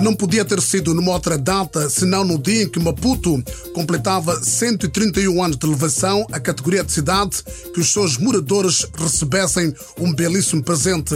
não 0.00 0.14
podia 0.14 0.44
ter 0.44 0.60
sido 0.60 0.94
numa 0.94 1.12
outra 1.12 1.36
data, 1.36 1.90
senão 1.90 2.24
no 2.24 2.38
dia 2.38 2.62
em 2.62 2.68
que 2.68 2.78
Maputo 2.78 3.42
completava 3.74 4.42
131 4.42 5.42
anos 5.42 5.56
de 5.56 5.66
elevação 5.66 6.26
à 6.30 6.38
categoria 6.38 6.84
de 6.84 6.92
cidade, 6.92 7.42
que 7.72 7.80
os 7.80 7.92
seus 7.92 8.16
moradores 8.16 8.86
recebessem 8.96 9.74
um 9.98 10.12
belíssimo 10.12 10.62
presente. 10.62 11.14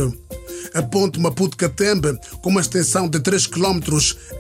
A 0.75 0.83
ponte 0.83 1.21
Maputo-Catembe, 1.21 2.19
com 2.41 2.51
uma 2.51 2.61
extensão 2.61 3.09
de 3.09 3.21
3 3.21 3.47
km, 3.47 3.81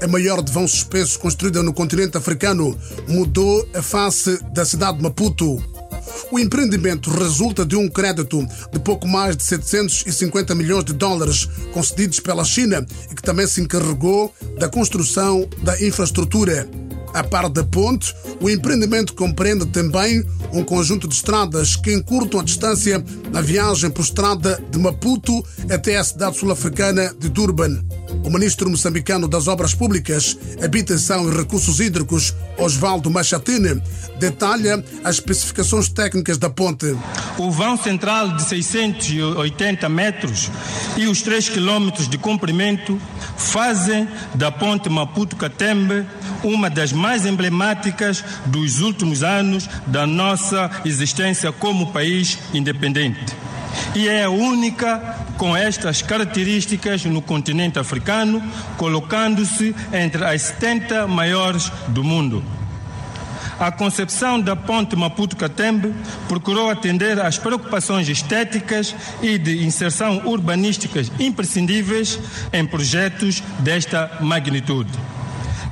a 0.03 0.09
maior 0.09 0.43
de 0.43 0.53
vão 0.53 0.67
suspensos 0.67 1.17
construída 1.17 1.63
no 1.63 1.73
continente 1.73 2.17
africano, 2.17 2.79
mudou 3.09 3.69
a 3.75 3.83
face 3.83 4.39
da 4.53 4.65
cidade 4.65 4.99
de 4.99 5.03
Maputo. 5.03 5.72
O 6.31 6.39
empreendimento 6.39 7.11
resulta 7.11 7.65
de 7.65 7.77
um 7.77 7.89
crédito 7.89 8.47
de 8.73 8.79
pouco 8.79 9.07
mais 9.07 9.37
de 9.37 9.43
750 9.43 10.55
milhões 10.55 10.85
de 10.85 10.93
dólares 10.93 11.49
concedidos 11.73 12.21
pela 12.21 12.45
China 12.45 12.87
e 13.11 13.15
que 13.15 13.23
também 13.23 13.47
se 13.47 13.61
encarregou 13.61 14.33
da 14.59 14.69
construção 14.69 15.49
da 15.63 15.81
infraestrutura. 15.83 16.69
A 17.15 17.23
par 17.23 17.49
da 17.51 17.63
ponte, 17.63 18.15
o 18.41 18.49
empreendimento 18.49 19.15
compreende 19.15 19.67
também 19.67 20.25
um 20.51 20.65
conjunto 20.65 21.07
de 21.07 21.15
estradas 21.15 21.77
que 21.77 21.93
encurtam 21.93 22.41
a 22.41 22.45
distância 22.45 23.05
na 23.31 23.43
viagem 23.43 23.91
por 23.91 24.03
estrada 24.03 24.63
de 24.71 24.79
Maputo 24.79 25.45
até 25.71 25.99
a 25.99 26.05
cidade 26.05 26.39
sul-africana 26.39 27.15
de 27.19 27.29
Durban. 27.29 27.83
O 28.25 28.31
ministro 28.31 28.71
moçambicano 28.71 29.27
das 29.27 29.49
Obras 29.49 29.75
Públicas, 29.75 30.39
Habitação 30.63 31.29
e 31.29 31.37
Recursos 31.37 31.81
Hídricos, 31.81 32.33
Osvaldo 32.57 33.11
Machatine, 33.11 33.83
detalha 34.19 34.83
as 35.03 35.17
especificações 35.17 35.89
técnicas 35.89 36.39
da 36.39 36.49
ponte. 36.49 36.97
O 37.37 37.51
vão 37.51 37.77
central 37.77 38.37
de 38.37 38.43
680 38.45 39.89
metros 39.89 40.51
e 40.97 41.07
os 41.07 41.21
3 41.23 41.49
quilômetros 41.49 42.09
de 42.09 42.17
comprimento 42.17 43.01
fazem 43.37 44.09
da 44.35 44.53
ponte 44.53 44.89
Maputo-Catembe 44.89 46.07
uma 46.45 46.71
das 46.71 46.93
mais 46.93 47.27
emblemáticas 47.27 48.25
dos 48.47 48.81
últimos 48.81 49.23
anos 49.23 49.69
da 49.87 50.07
nossa 50.07 50.71
existência 50.85 51.51
como 51.51 51.93
país 51.93 52.39
independente 52.55 53.35
e 53.95 54.09
é 54.09 54.29
única 54.29 54.99
com 55.37 55.57
estas 55.57 56.03
características 56.03 57.05
no 57.05 57.21
continente 57.21 57.79
africano, 57.79 58.43
colocando-se 58.77 59.75
entre 59.93 60.25
as 60.25 60.43
70 60.43 61.07
maiores 61.07 61.71
do 61.89 62.03
mundo. 62.03 62.43
A 63.61 63.71
concepção 63.71 64.41
da 64.41 64.57
ponte 64.57 64.97
Maputo-Catembe 64.97 65.95
procurou 66.27 66.71
atender 66.71 67.21
às 67.21 67.39
preocupações 67.39 68.09
estéticas 68.09 68.95
e 69.23 69.39
de 69.39 69.65
inserção 69.65 70.23
urbanísticas 70.25 71.13
imprescindíveis 71.21 72.19
em 72.53 72.67
projetos 72.67 73.43
desta 73.61 74.19
magnitude 74.21 74.91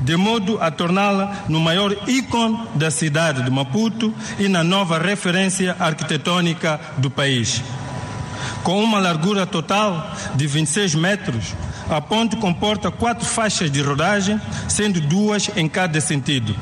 de 0.00 0.16
modo 0.16 0.58
a 0.62 0.70
torná-la 0.70 1.44
no 1.48 1.60
maior 1.60 1.94
ícone 2.08 2.58
da 2.74 2.90
cidade 2.90 3.42
de 3.42 3.50
Maputo 3.50 4.14
e 4.38 4.48
na 4.48 4.64
nova 4.64 4.98
referência 4.98 5.76
arquitetônica 5.78 6.80
do 6.96 7.10
país. 7.10 7.62
Com 8.62 8.82
uma 8.82 8.98
largura 8.98 9.46
total 9.46 10.14
de 10.34 10.46
26 10.46 10.94
metros, 10.94 11.54
a 11.88 12.00
ponte 12.00 12.36
comporta 12.36 12.90
quatro 12.90 13.26
faixas 13.26 13.70
de 13.70 13.80
rodagem, 13.80 14.40
sendo 14.68 15.00
duas 15.00 15.50
em 15.56 15.68
cada 15.68 16.00
sentido. 16.00 16.54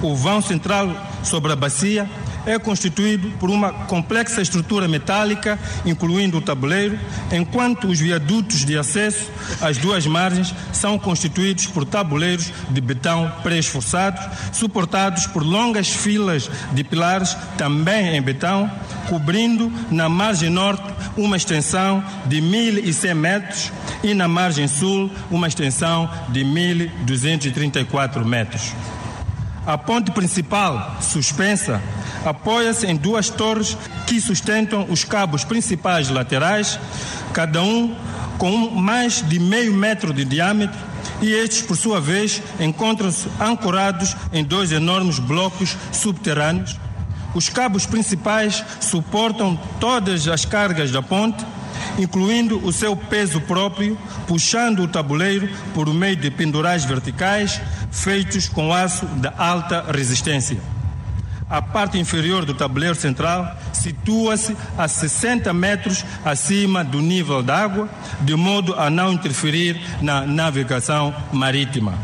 O 0.00 0.14
vão 0.14 0.40
central 0.40 0.88
sobre 1.22 1.52
a 1.52 1.56
bacia 1.56 2.08
é 2.46 2.58
constituído 2.58 3.30
por 3.38 3.50
uma 3.50 3.72
complexa 3.72 4.40
estrutura 4.40 4.86
metálica, 4.88 5.58
incluindo 5.84 6.38
o 6.38 6.40
tabuleiro, 6.40 6.98
enquanto 7.32 7.88
os 7.88 7.98
viadutos 7.98 8.64
de 8.64 8.76
acesso 8.78 9.30
às 9.60 9.78
duas 9.78 10.06
margens 10.06 10.54
são 10.72 10.98
constituídos 10.98 11.66
por 11.66 11.84
tabuleiros 11.84 12.52
de 12.70 12.80
betão 12.80 13.30
pré-esforçados, 13.42 14.22
suportados 14.52 15.26
por 15.26 15.42
longas 15.42 15.88
filas 15.88 16.50
de 16.72 16.84
pilares, 16.84 17.36
também 17.56 18.16
em 18.16 18.22
betão, 18.22 18.70
cobrindo 19.08 19.72
na 19.90 20.08
margem 20.08 20.50
norte 20.50 20.94
uma 21.16 21.36
extensão 21.36 22.04
de 22.26 22.40
1.100 22.40 23.14
metros 23.14 23.72
e 24.02 24.14
na 24.14 24.28
margem 24.28 24.68
sul 24.68 25.10
uma 25.30 25.48
extensão 25.48 26.10
de 26.28 26.44
1.234 26.44 28.24
metros. 28.24 28.72
A 29.66 29.78
ponte 29.78 30.10
principal, 30.10 30.98
suspensa, 31.00 31.80
apoia-se 32.24 32.86
em 32.86 32.96
duas 32.96 33.28
torres 33.28 33.76
que 34.06 34.20
sustentam 34.20 34.86
os 34.88 35.04
cabos 35.04 35.44
principais 35.44 36.08
laterais, 36.08 36.78
cada 37.32 37.62
um 37.62 37.94
com 38.38 38.70
mais 38.70 39.22
de 39.22 39.38
meio 39.38 39.72
metro 39.72 40.12
de 40.12 40.24
diâmetro, 40.24 40.78
e 41.20 41.32
estes, 41.32 41.62
por 41.62 41.76
sua 41.76 42.00
vez, 42.00 42.42
encontram-se 42.58 43.28
ancorados 43.40 44.16
em 44.32 44.42
dois 44.42 44.72
enormes 44.72 45.18
blocos 45.18 45.76
subterrâneos. 45.92 46.78
Os 47.34 47.48
cabos 47.48 47.86
principais 47.86 48.64
suportam 48.80 49.58
todas 49.78 50.28
as 50.28 50.44
cargas 50.44 50.90
da 50.90 51.02
ponte, 51.02 51.44
incluindo 51.98 52.58
o 52.64 52.72
seu 52.72 52.96
peso 52.96 53.40
próprio, 53.40 53.98
puxando 54.26 54.80
o 54.80 54.88
tabuleiro 54.88 55.48
por 55.72 55.92
meio 55.92 56.16
de 56.16 56.30
pendurais 56.30 56.84
verticais 56.84 57.60
feitos 57.90 58.48
com 58.48 58.72
aço 58.72 59.06
de 59.06 59.28
alta 59.38 59.84
resistência. 59.90 60.73
A 61.48 61.60
parte 61.60 61.98
inferior 61.98 62.44
do 62.44 62.54
tabuleiro 62.54 62.94
central 62.94 63.56
situa-se 63.72 64.56
a 64.78 64.88
60 64.88 65.52
metros 65.52 66.04
acima 66.24 66.82
do 66.82 67.00
nível 67.00 67.42
d'água, 67.42 67.88
de 68.22 68.34
modo 68.34 68.74
a 68.74 68.88
não 68.88 69.12
interferir 69.12 69.78
na 70.00 70.22
navegação 70.22 71.14
marítima. 71.32 71.94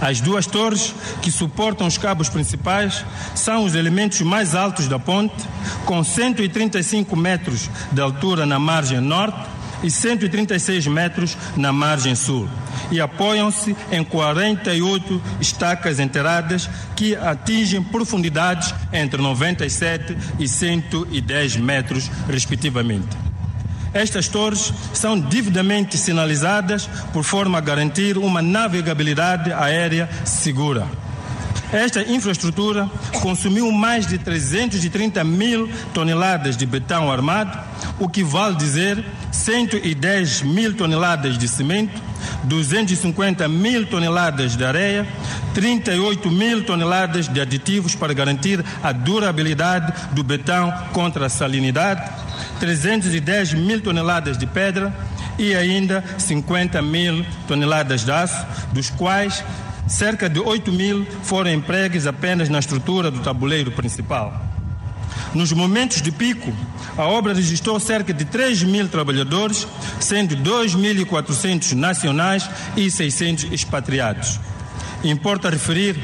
As 0.00 0.20
duas 0.20 0.46
torres 0.46 0.94
que 1.20 1.30
suportam 1.30 1.86
os 1.86 1.98
cabos 1.98 2.28
principais 2.28 3.04
são 3.34 3.64
os 3.64 3.74
elementos 3.74 4.20
mais 4.20 4.54
altos 4.54 4.86
da 4.86 4.98
ponte, 4.98 5.34
com 5.84 6.04
135 6.04 7.16
metros 7.16 7.68
de 7.90 8.00
altura 8.00 8.46
na 8.46 8.60
margem 8.60 9.00
norte 9.00 9.57
e 9.82 9.90
136 9.90 10.86
metros 10.86 11.36
na 11.56 11.72
margem 11.72 12.14
sul 12.14 12.48
e 12.90 13.00
apoiam-se 13.00 13.76
em 13.90 14.02
48 14.02 15.22
estacas 15.40 16.00
enterradas 16.00 16.68
que 16.96 17.14
atingem 17.16 17.82
profundidades 17.82 18.74
entre 18.92 19.20
97 19.20 20.16
e 20.38 20.48
110 20.48 21.56
metros, 21.56 22.10
respectivamente. 22.28 23.16
Estas 23.92 24.28
torres 24.28 24.72
são 24.92 25.18
devidamente 25.18 25.96
sinalizadas 25.96 26.88
por 27.12 27.24
forma 27.24 27.58
a 27.58 27.60
garantir 27.60 28.18
uma 28.18 28.42
navegabilidade 28.42 29.52
aérea 29.52 30.08
segura. 30.24 30.86
Esta 31.72 32.02
infraestrutura 32.02 32.90
consumiu 33.20 33.70
mais 33.70 34.06
de 34.06 34.16
330 34.16 35.22
mil 35.24 35.68
toneladas 35.92 36.56
de 36.56 36.64
betão 36.64 37.10
armado, 37.10 37.58
o 37.98 38.08
que 38.08 38.22
vale 38.22 38.56
dizer 38.56 39.04
110 39.48 40.42
mil 40.42 40.74
toneladas 40.74 41.38
de 41.38 41.48
cimento, 41.48 41.98
250 42.44 43.48
mil 43.48 43.86
toneladas 43.86 44.54
de 44.54 44.62
areia, 44.62 45.08
38 45.54 46.30
mil 46.30 46.66
toneladas 46.66 47.28
de 47.28 47.40
aditivos 47.40 47.94
para 47.94 48.12
garantir 48.12 48.62
a 48.82 48.92
durabilidade 48.92 49.90
do 50.12 50.22
betão 50.22 50.70
contra 50.92 51.24
a 51.24 51.28
salinidade, 51.30 52.12
310 52.60 53.54
mil 53.54 53.80
toneladas 53.80 54.36
de 54.36 54.46
pedra 54.46 54.94
e 55.38 55.54
ainda 55.54 56.04
50 56.18 56.82
mil 56.82 57.24
toneladas 57.46 58.04
de 58.04 58.12
aço, 58.12 58.46
dos 58.74 58.90
quais 58.90 59.42
cerca 59.86 60.28
de 60.28 60.40
8 60.40 60.70
mil 60.70 61.06
foram 61.22 61.50
empregues 61.50 62.06
apenas 62.06 62.50
na 62.50 62.58
estrutura 62.58 63.10
do 63.10 63.20
tabuleiro 63.20 63.70
principal. 63.70 64.57
Nos 65.34 65.52
momentos 65.52 66.00
de 66.00 66.10
pico, 66.10 66.52
a 66.96 67.04
obra 67.04 67.34
registrou 67.34 67.78
cerca 67.78 68.12
de 68.12 68.24
3 68.24 68.62
mil 68.62 68.88
trabalhadores, 68.88 69.66
sendo 70.00 70.36
2.400 70.36 71.72
nacionais 71.72 72.48
e 72.76 72.90
600 72.90 73.52
expatriados. 73.52 74.40
Importa 75.04 75.50
referir 75.50 75.96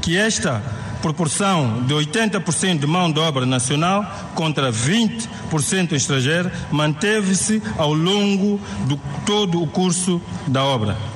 que 0.00 0.16
esta 0.16 0.62
proporção 1.02 1.82
de 1.82 1.94
80% 1.94 2.78
de 2.78 2.86
mão 2.86 3.10
de 3.10 3.18
obra 3.18 3.46
nacional 3.46 4.04
contra 4.34 4.72
20% 4.72 5.92
estrangeira 5.92 6.52
manteve-se 6.70 7.62
ao 7.76 7.92
longo 7.92 8.60
de 8.86 8.98
todo 9.24 9.62
o 9.62 9.66
curso 9.66 10.20
da 10.46 10.64
obra. 10.64 11.15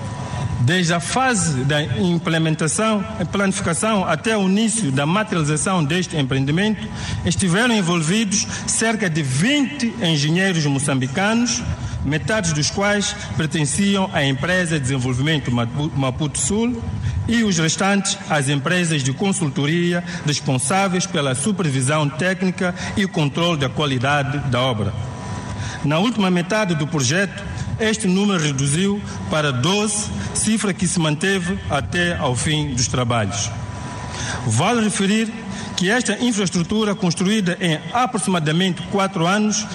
Desde 0.60 0.92
a 0.92 1.00
fase 1.00 1.64
da 1.64 1.82
implementação 1.82 3.04
e 3.18 3.24
planificação 3.24 4.04
até 4.04 4.36
o 4.36 4.46
início 4.46 4.92
da 4.92 5.06
materialização 5.06 5.82
deste 5.82 6.16
empreendimento, 6.16 6.86
estiveram 7.24 7.74
envolvidos 7.74 8.46
cerca 8.66 9.08
de 9.08 9.22
20 9.22 9.94
engenheiros 10.02 10.66
moçambicanos, 10.66 11.62
metade 12.04 12.52
dos 12.52 12.70
quais 12.70 13.16
pertenciam 13.38 14.10
à 14.12 14.22
empresa 14.24 14.74
de 14.74 14.82
desenvolvimento 14.82 15.50
Maputo 15.50 16.38
Sul 16.38 16.82
e 17.26 17.42
os 17.42 17.58
restantes 17.58 18.18
às 18.28 18.50
empresas 18.50 19.02
de 19.02 19.14
consultoria 19.14 20.04
responsáveis 20.26 21.06
pela 21.06 21.34
supervisão 21.34 22.06
técnica 22.06 22.74
e 22.98 23.06
controle 23.06 23.58
da 23.58 23.68
qualidade 23.68 24.38
da 24.50 24.60
obra. 24.60 24.92
Na 25.84 25.98
última 25.98 26.30
metade 26.30 26.74
do 26.74 26.86
projeto, 26.86 27.42
este 27.80 28.06
número 28.06 28.42
reduziu 28.42 29.00
para 29.30 29.50
12, 29.50 30.10
cifra 30.34 30.74
que 30.74 30.86
se 30.86 31.00
manteve 31.00 31.58
até 31.68 32.16
ao 32.16 32.36
fim 32.36 32.74
dos 32.74 32.88
trabalhos. 32.88 33.50
Vale 34.46 34.82
referir 34.82 35.32
que 35.76 35.90
esta 35.90 36.22
infraestrutura, 36.22 36.94
construída 36.94 37.56
em 37.60 37.80
aproximadamente 37.92 38.82
quatro 38.90 39.26
anos 39.26 39.66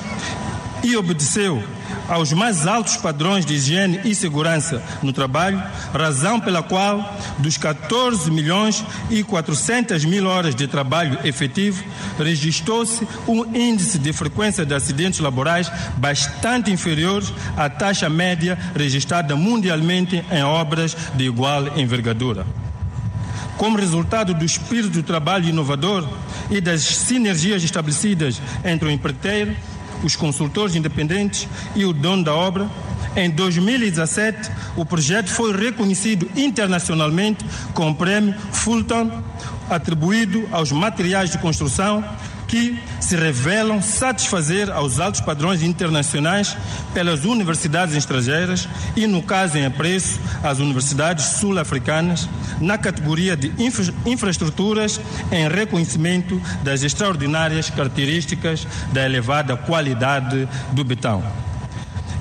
e 0.84 0.96
obedeceu 0.96 1.64
aos 2.08 2.32
mais 2.34 2.68
altos 2.68 2.98
padrões 2.98 3.46
de 3.46 3.54
higiene 3.54 4.02
e 4.04 4.14
segurança 4.14 4.82
no 5.02 5.12
trabalho, 5.12 5.62
razão 5.94 6.40
pela 6.40 6.62
qual, 6.62 7.18
dos 7.40 7.58
14 7.58 8.30
milhões 8.32 8.84
e 9.10 9.24
400 9.24 10.06
mil 10.06 10.28
horas 10.28 10.56
de 10.56 10.68
trabalho 10.68 11.20
efetivo, 11.24 11.84
registrou-se 12.18 13.08
um 13.28 13.46
índice 13.56 13.98
de 13.98 14.14
frequência 14.14 14.66
de 14.66 14.74
acidentes 14.74 15.20
laborais 15.20 15.72
bastante 15.98 16.72
inferior 16.72 17.24
à 17.56 17.70
taxa 17.70 18.10
média 18.10 18.58
registrada 18.76 19.36
mundialmente 19.36 20.24
em 20.32 20.44
obras 20.44 20.96
de 21.16 21.26
igual 21.26 21.78
envergadura. 21.78 22.46
Como 23.58 23.78
resultado 23.78 24.34
do 24.34 24.44
espírito 24.44 24.90
do 24.90 25.04
trabalho 25.04 25.48
inovador 25.48 26.08
e 26.50 26.60
das 26.60 26.82
sinergias 26.82 27.64
estabelecidas 27.64 28.42
entre 28.66 28.88
o 28.88 28.92
empreiteiro, 28.92 29.56
os 30.06 30.16
consultores 30.16 30.76
independentes 30.76 31.48
e 31.76 31.84
o 31.84 31.92
dono 31.92 32.24
da 32.24 32.34
obra. 32.34 32.70
Em 33.16 33.30
2017, 33.30 34.52
o 34.76 34.86
projeto 34.86 35.30
foi 35.30 35.56
reconhecido 35.56 36.30
internacionalmente 36.36 37.46
com 37.74 37.90
o 37.90 37.96
prêmio 37.96 38.36
Fulton, 38.52 39.24
atribuído 39.70 40.48
aos 40.52 40.72
materiais 40.72 41.32
de 41.32 41.38
construção 41.38 42.04
que 42.48 42.78
se 43.00 43.16
revelam 43.16 43.82
satisfazer 43.82 44.72
aos 44.72 45.00
altos 45.00 45.22
padrões 45.22 45.62
internacionais 45.62 46.56
pelas 46.94 47.26
universidades 47.26 47.96
estrangeiras 47.96 48.68
e, 48.96 49.08
no 49.08 49.22
caso 49.22 49.58
em 49.58 49.66
apreço, 49.66 50.20
às 50.44 50.60
universidades 50.60 51.26
sul-africanas, 51.40 52.30
na 52.60 52.78
categoria 52.78 53.36
de 53.36 53.52
infra 53.58 53.86
infraestruturas 54.06 55.00
em 55.32 55.48
reconhecimento 55.48 56.42
das 56.64 56.84
extraordinárias 56.84 57.70
características 57.70 58.68
da 58.94 59.06
elevada 59.06 59.56
qualidade 59.58 60.48
do 60.72 60.84
betão 60.84 61.24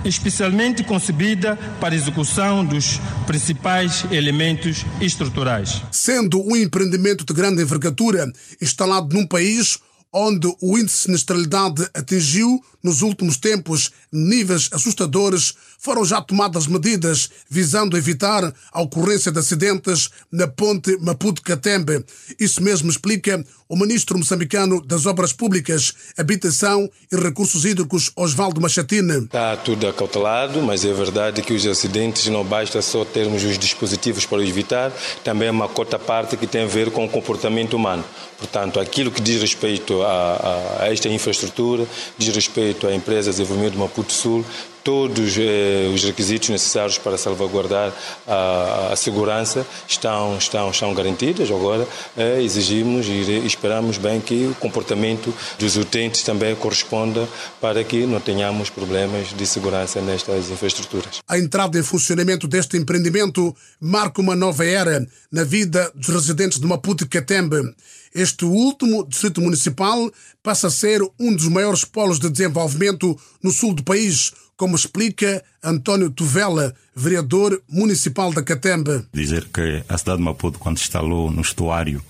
especialmente 0.05 0.85
concebida 0.85 1.56
para 1.81 1.94
execução 1.94 2.65
dos 2.65 3.00
principais 3.26 4.05
elementos 4.11 4.85
estruturais. 5.00 5.82
Sendo 5.91 6.43
um 6.47 6.55
empreendimento 6.55 7.25
de 7.25 7.32
grande 7.32 7.62
envergadura 7.62 8.31
instalado 8.61 9.15
num 9.15 9.26
país 9.26 9.79
onde 10.14 10.46
o 10.62 10.78
índice 10.78 10.96
de 10.96 11.02
sinistralidade 11.02 11.90
atingiu, 11.93 12.64
nos 12.81 13.02
últimos 13.02 13.37
tempos, 13.37 13.90
níveis 14.12 14.70
assustadores, 14.72 15.55
foram 15.85 16.03
já 16.03 16.19
tomadas 16.23 16.67
medidas 16.67 17.29
visando 17.49 17.99
evitar 17.99 18.55
a 18.73 18.81
ocorrência 18.81 19.31
de 19.31 19.39
acidentes 19.39 20.09
na 20.33 20.49
ponte 20.49 20.97
Maputo-Catembe. 20.97 22.03
Isso 22.41 22.63
mesmo 22.63 22.89
explica 22.89 23.45
o 23.69 23.77
ministro 23.77 24.17
moçambicano 24.17 24.81
das 24.81 25.05
Obras 25.05 25.35
Públicas, 25.35 25.93
Habitação 26.17 26.89
e 27.13 27.17
Recursos 27.17 27.67
Hídricos, 27.67 28.11
Osvaldo 28.17 28.63
Machatine. 28.63 29.25
Está 29.25 29.57
tudo 29.59 29.87
acautelado, 29.87 30.63
mas 30.63 30.87
é 30.87 30.93
verdade 30.93 31.43
que 31.43 31.53
os 31.53 31.67
acidentes 31.67 32.29
não 32.29 32.45
basta 32.45 32.81
só 32.81 33.05
termos 33.05 33.45
os 33.45 33.59
dispositivos 33.59 34.25
para 34.25 34.43
evitar, 34.43 34.91
também 35.23 35.49
é 35.49 35.51
uma 35.51 35.69
cota 35.69 35.99
parte 35.99 36.37
que 36.37 36.47
tem 36.47 36.65
a 36.65 36.67
ver 36.67 36.91
com 36.93 37.05
o 37.05 37.09
comportamento 37.09 37.75
humano. 37.75 38.05
Portanto, 38.39 38.81
aquilo 38.81 39.11
que 39.11 39.21
diz 39.21 39.41
respeito 39.41 40.03
a, 40.03 40.07
a, 40.09 40.83
a 40.85 40.93
esta 40.93 41.09
infraestrutura, 41.09 41.87
diz 42.17 42.35
respeito 42.35 42.87
à 42.87 42.95
empresa 42.95 43.31
de 43.31 43.37
desenvolvimento 43.37 43.79
Maputo 43.79 44.13
Sul, 44.13 44.45
todos 44.85 45.35
eh, 45.39 45.91
os 45.93 46.05
requisitos 46.05 46.51
necessários 46.51 46.99
para 46.99 47.17
salvaguardar 47.17 47.91
a, 48.27 48.91
a, 48.93 48.97
segurança 48.97 49.67
estão, 49.89 50.37
estão, 50.37 50.71
estão 50.71 50.95
garantidos. 50.95 51.51
Agora 51.51 51.89
eh, 52.17 52.43
exigimos 52.43 53.07
e 53.09 53.47
esperamos 53.47 53.97
bem 53.97 54.21
que 54.21 54.47
o 54.47 54.55
comportamento 54.57 55.35
dos 55.59 55.77
utentes 55.77 56.23
também 56.23 56.55
corresponda 56.55 57.27
para 57.61 57.83
que 57.83 58.05
não 58.05 58.21
tenhamos 58.21 58.69
problemas 58.69 59.33
de 59.33 59.47
segurança 59.47 60.03
nestas 60.03 60.51
infraestruturas. 60.51 61.21
A 61.27 61.39
entrada 61.39 61.79
em 61.79 61.83
funcionamento 61.83 62.47
deste 62.47 62.77
empreendimento 62.77 63.57
marca 63.81 64.21
uma 64.21 64.37
nova 64.37 64.67
era 64.67 65.07
na 65.33 65.45
vida 65.45 65.91
dos 65.95 66.09
residentes 66.09 66.61
de 66.61 66.67
Maputo 66.67 67.05
e 67.05 67.09
Catembe. 67.09 67.75
Este 68.15 68.45
último 68.45 69.05
distrito 69.09 69.41
municipal 69.41 70.09
passa 70.41 70.69
a 70.69 70.71
ser 70.71 71.01
um 71.19 71.35
dos 71.35 71.49
maiores 71.49 71.85
polos 71.85 72.21
de 72.21 72.31
desenvolvimento 72.31 73.19
no 73.43 73.51
sul 73.51 73.75
do 73.75 73.83
país, 73.83 74.33
como 74.56 74.77
explica 74.77 75.43
António 75.62 76.11
Tuvela, 76.11 76.75
vereador 76.95 77.61
municipal 77.69 78.33
da 78.33 78.43
Catembe. 78.43 79.05
Dizer 79.12 79.49
que 79.53 79.83
a 79.89 79.99
cidade 79.99 80.19
de 80.19 80.25
Maputo, 80.25 80.59
quando 80.59 80.79
instalou 80.79 81.31
no 81.31 81.41
estuário 81.41 82.03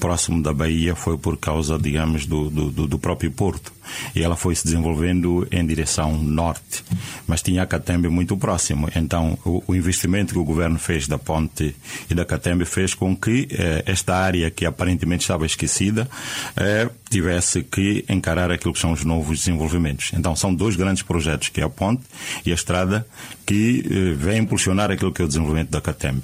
próximo 0.00 0.42
da 0.42 0.52
Bahia, 0.52 0.96
foi 0.96 1.16
por 1.16 1.36
causa, 1.36 1.78
digamos, 1.78 2.26
do, 2.26 2.50
do, 2.50 2.88
do 2.88 2.98
próprio 2.98 3.30
porto. 3.30 3.72
E 4.16 4.22
ela 4.22 4.34
foi 4.34 4.54
se 4.54 4.64
desenvolvendo 4.64 5.46
em 5.50 5.64
direção 5.64 6.16
norte, 6.20 6.82
mas 7.26 7.42
tinha 7.42 7.62
a 7.62 7.66
Catembe 7.66 8.08
muito 8.08 8.36
próximo. 8.36 8.88
Então, 8.96 9.38
o, 9.44 9.62
o 9.68 9.76
investimento 9.76 10.32
que 10.32 10.40
o 10.40 10.44
governo 10.44 10.78
fez 10.78 11.06
da 11.06 11.18
ponte 11.18 11.76
e 12.10 12.14
da 12.14 12.24
Catembe 12.24 12.64
fez 12.64 12.94
com 12.94 13.14
que 13.14 13.46
eh, 13.52 13.84
esta 13.86 14.16
área 14.16 14.50
que 14.50 14.66
aparentemente 14.66 15.22
estava 15.22 15.46
esquecida 15.46 16.08
eh, 16.56 16.88
tivesse 17.12 17.62
que 17.62 18.04
encarar 18.08 18.50
aquilo 18.50 18.72
que 18.72 18.80
são 18.80 18.92
os 18.92 19.04
novos 19.04 19.40
desenvolvimentos. 19.40 20.10
Então, 20.14 20.34
são 20.34 20.54
dois 20.54 20.76
grandes 20.76 21.02
projetos, 21.02 21.48
que 21.48 21.60
é 21.60 21.64
a 21.64 21.68
ponte 21.68 22.02
e 22.44 22.50
a 22.50 22.54
estrada, 22.54 23.06
que 23.44 23.84
eh, 23.84 24.14
vem 24.14 24.38
impulsionar 24.38 24.90
aquilo 24.90 25.12
que 25.12 25.20
é 25.20 25.24
o 25.24 25.28
desenvolvimento 25.28 25.70
da 25.70 25.80
Catembe. 25.80 26.22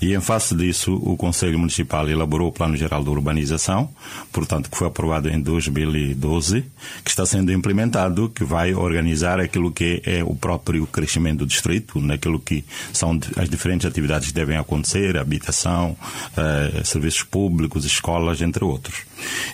E 0.00 0.14
em 0.14 0.20
face 0.20 0.54
disso, 0.54 0.94
o 0.94 1.16
Conselho 1.16 1.58
Municipal 1.58 2.08
elaborou 2.08 2.48
o 2.48 2.52
Plano 2.52 2.74
Geral 2.76 3.04
de 3.04 3.10
Urbanização, 3.10 3.90
portanto, 4.32 4.70
que 4.70 4.76
foi 4.76 4.86
aprovado 4.86 5.28
em 5.28 5.40
2012, 5.40 6.64
que 7.04 7.10
está 7.10 7.26
sendo 7.26 7.52
implementado, 7.52 8.30
que 8.30 8.44
vai 8.44 8.72
organizar 8.74 9.38
aquilo 9.40 9.70
que 9.70 10.02
é 10.06 10.24
o 10.24 10.34
próprio 10.34 10.86
crescimento 10.86 11.40
do 11.40 11.46
distrito, 11.46 12.00
naquilo 12.00 12.40
que 12.40 12.64
são 12.92 13.18
as 13.36 13.48
diferentes 13.48 13.86
atividades 13.86 14.28
que 14.28 14.34
devem 14.34 14.56
acontecer, 14.56 15.18
habitação, 15.18 15.94
eh, 16.36 16.82
serviços 16.84 17.24
públicos, 17.24 17.84
escolas, 17.84 18.40
entre 18.40 18.64
outros. 18.64 19.09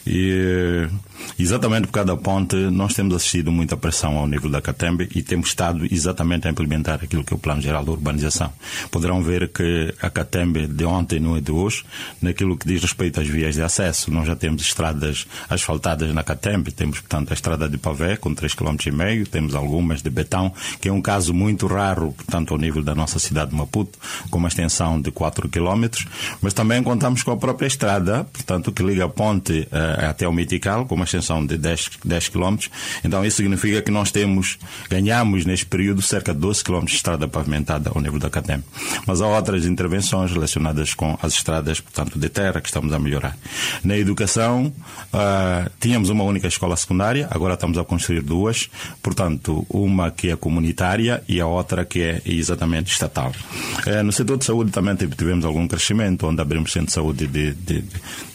E 0.07 0.87
exatamente 1.39 1.87
por 1.87 1.93
causa 1.93 2.07
da 2.09 2.17
ponte, 2.17 2.57
nós 2.57 2.95
temos 2.95 3.15
assistido 3.15 3.51
muita 3.53 3.77
pressão 3.77 4.17
ao 4.17 4.27
nível 4.27 4.51
da 4.51 4.61
Catembe 4.61 5.09
e 5.15 5.23
temos 5.23 5.49
estado 5.49 5.87
exatamente 5.91 6.49
a 6.49 6.51
implementar 6.51 7.01
aquilo 7.03 7.25
que 7.25 7.33
é 7.33 7.37
o 7.37 7.39
Plano 7.39 7.61
Geral 7.61 7.85
de 7.85 7.91
Urbanização. 7.91 8.53
Poderão 8.91 9.23
ver 9.23 9.49
que 9.49 9.95
a 10.01 10.11
Catembe 10.11 10.67
de 10.67 10.85
ontem 10.85 11.21
não 11.21 11.37
é 11.37 11.41
de 11.41 11.53
hoje, 11.53 11.85
naquilo 12.21 12.57
que 12.57 12.67
diz 12.67 12.83
respeito 12.83 13.21
às 13.21 13.29
vias 13.29 13.55
de 13.55 13.63
acesso. 13.63 14.11
Nós 14.11 14.27
já 14.27 14.37
temos 14.37 14.63
estradas 14.63 15.27
asfaltadas 15.49 16.13
na 16.13 16.23
Catembe, 16.23 16.71
temos, 16.71 17.01
portanto, 17.01 17.31
a 17.31 17.35
estrada 17.35 17.69
de 17.69 17.79
Pavé 17.79 18.17
com 18.17 18.35
3,5 18.35 18.77
km, 18.77 19.31
temos 19.31 19.55
algumas 19.55 20.03
de 20.03 20.11
betão, 20.11 20.53
que 20.81 20.89
é 20.89 20.93
um 20.93 21.01
caso 21.01 21.33
muito 21.33 21.67
raro, 21.67 22.13
portanto, 22.13 22.53
ao 22.53 22.59
nível 22.59 22.83
da 22.83 22.95
nossa 22.95 23.19
cidade 23.19 23.51
de 23.51 23.57
Maputo, 23.57 23.99
com 24.31 24.39
uma 24.39 24.49
extensão 24.49 25.01
de 25.01 25.11
4 25.11 25.49
km, 25.49 25.87
mas 26.41 26.53
também 26.53 26.83
contamos 26.83 27.23
com 27.23 27.31
a 27.31 27.37
própria 27.37 27.67
estrada, 27.67 28.25
portanto, 28.33 28.73
que 28.73 28.83
liga 28.83 29.05
a 29.05 29.09
ponte 29.09 29.69
uh, 29.73 30.11
até 30.11 30.27
o 30.29 30.33
Mitical, 30.33 30.87
com 30.87 30.95
uma 30.95 31.06
extensão 31.07 31.45
de 31.45 31.57
10, 31.57 31.91
10 32.05 32.29
km. 32.29 32.57
Então, 33.05 33.25
isso 33.25 33.39
significa 33.39 33.83
que 33.83 33.91
nós 33.91 34.11
temos, 34.11 34.59
ganhamos 34.91 35.45
neste 35.45 35.67
período 35.67 36.03
cerca 36.03 36.35
de 36.35 36.41
12 36.41 36.63
km 36.63 36.85
de 36.85 36.95
estrada 36.95 37.27
pavimentada 37.27 37.91
ao 37.95 38.01
nível 38.01 38.19
da 38.19 38.31
Catembe. 38.31 38.65
Mas 39.07 39.21
há 39.21 39.27
outras 39.27 39.65
intervenções 39.65 40.31
relacionadas 40.31 40.95
com 40.95 41.19
as 41.23 41.33
estradas, 41.33 41.81
portanto, 41.81 42.19
de 42.19 42.29
terra, 42.29 42.61
que 42.61 42.69
estamos 42.69 42.93
a 42.93 42.99
melhorar. 42.99 43.37
Na 43.83 43.97
educação, 43.97 44.73
uh, 45.13 45.71
tínhamos 45.81 46.11
uma 46.11 46.25
única 46.25 46.49
escola 46.49 46.77
secundária, 46.77 47.29
agora 47.31 47.55
estamos 47.55 47.79
a 47.79 47.85
construir 47.85 48.23
duas, 48.23 48.69
portanto, 49.03 49.67
uma 49.69 50.11
que 50.11 50.31
é 50.31 50.37
comunitária 50.37 51.23
e 51.29 51.41
a 51.41 51.47
outra 51.47 51.85
que 51.85 52.03
é 52.03 52.23
exatamente 52.25 52.93
estatal. 52.93 53.33
Uh, 53.87 54.03
no 54.03 54.13
setor 54.13 54.39
de 54.39 54.45
saúde 54.45 54.71
também 54.71 54.95
tivemos 54.97 55.45
algum 55.45 55.67
crescimento, 55.67 56.27
onde 56.27 56.41
abrimos 56.41 56.73
centro 56.73 56.89
de 56.89 56.93
saúde 56.93 57.27
de, 57.27 57.53
de, 57.53 57.85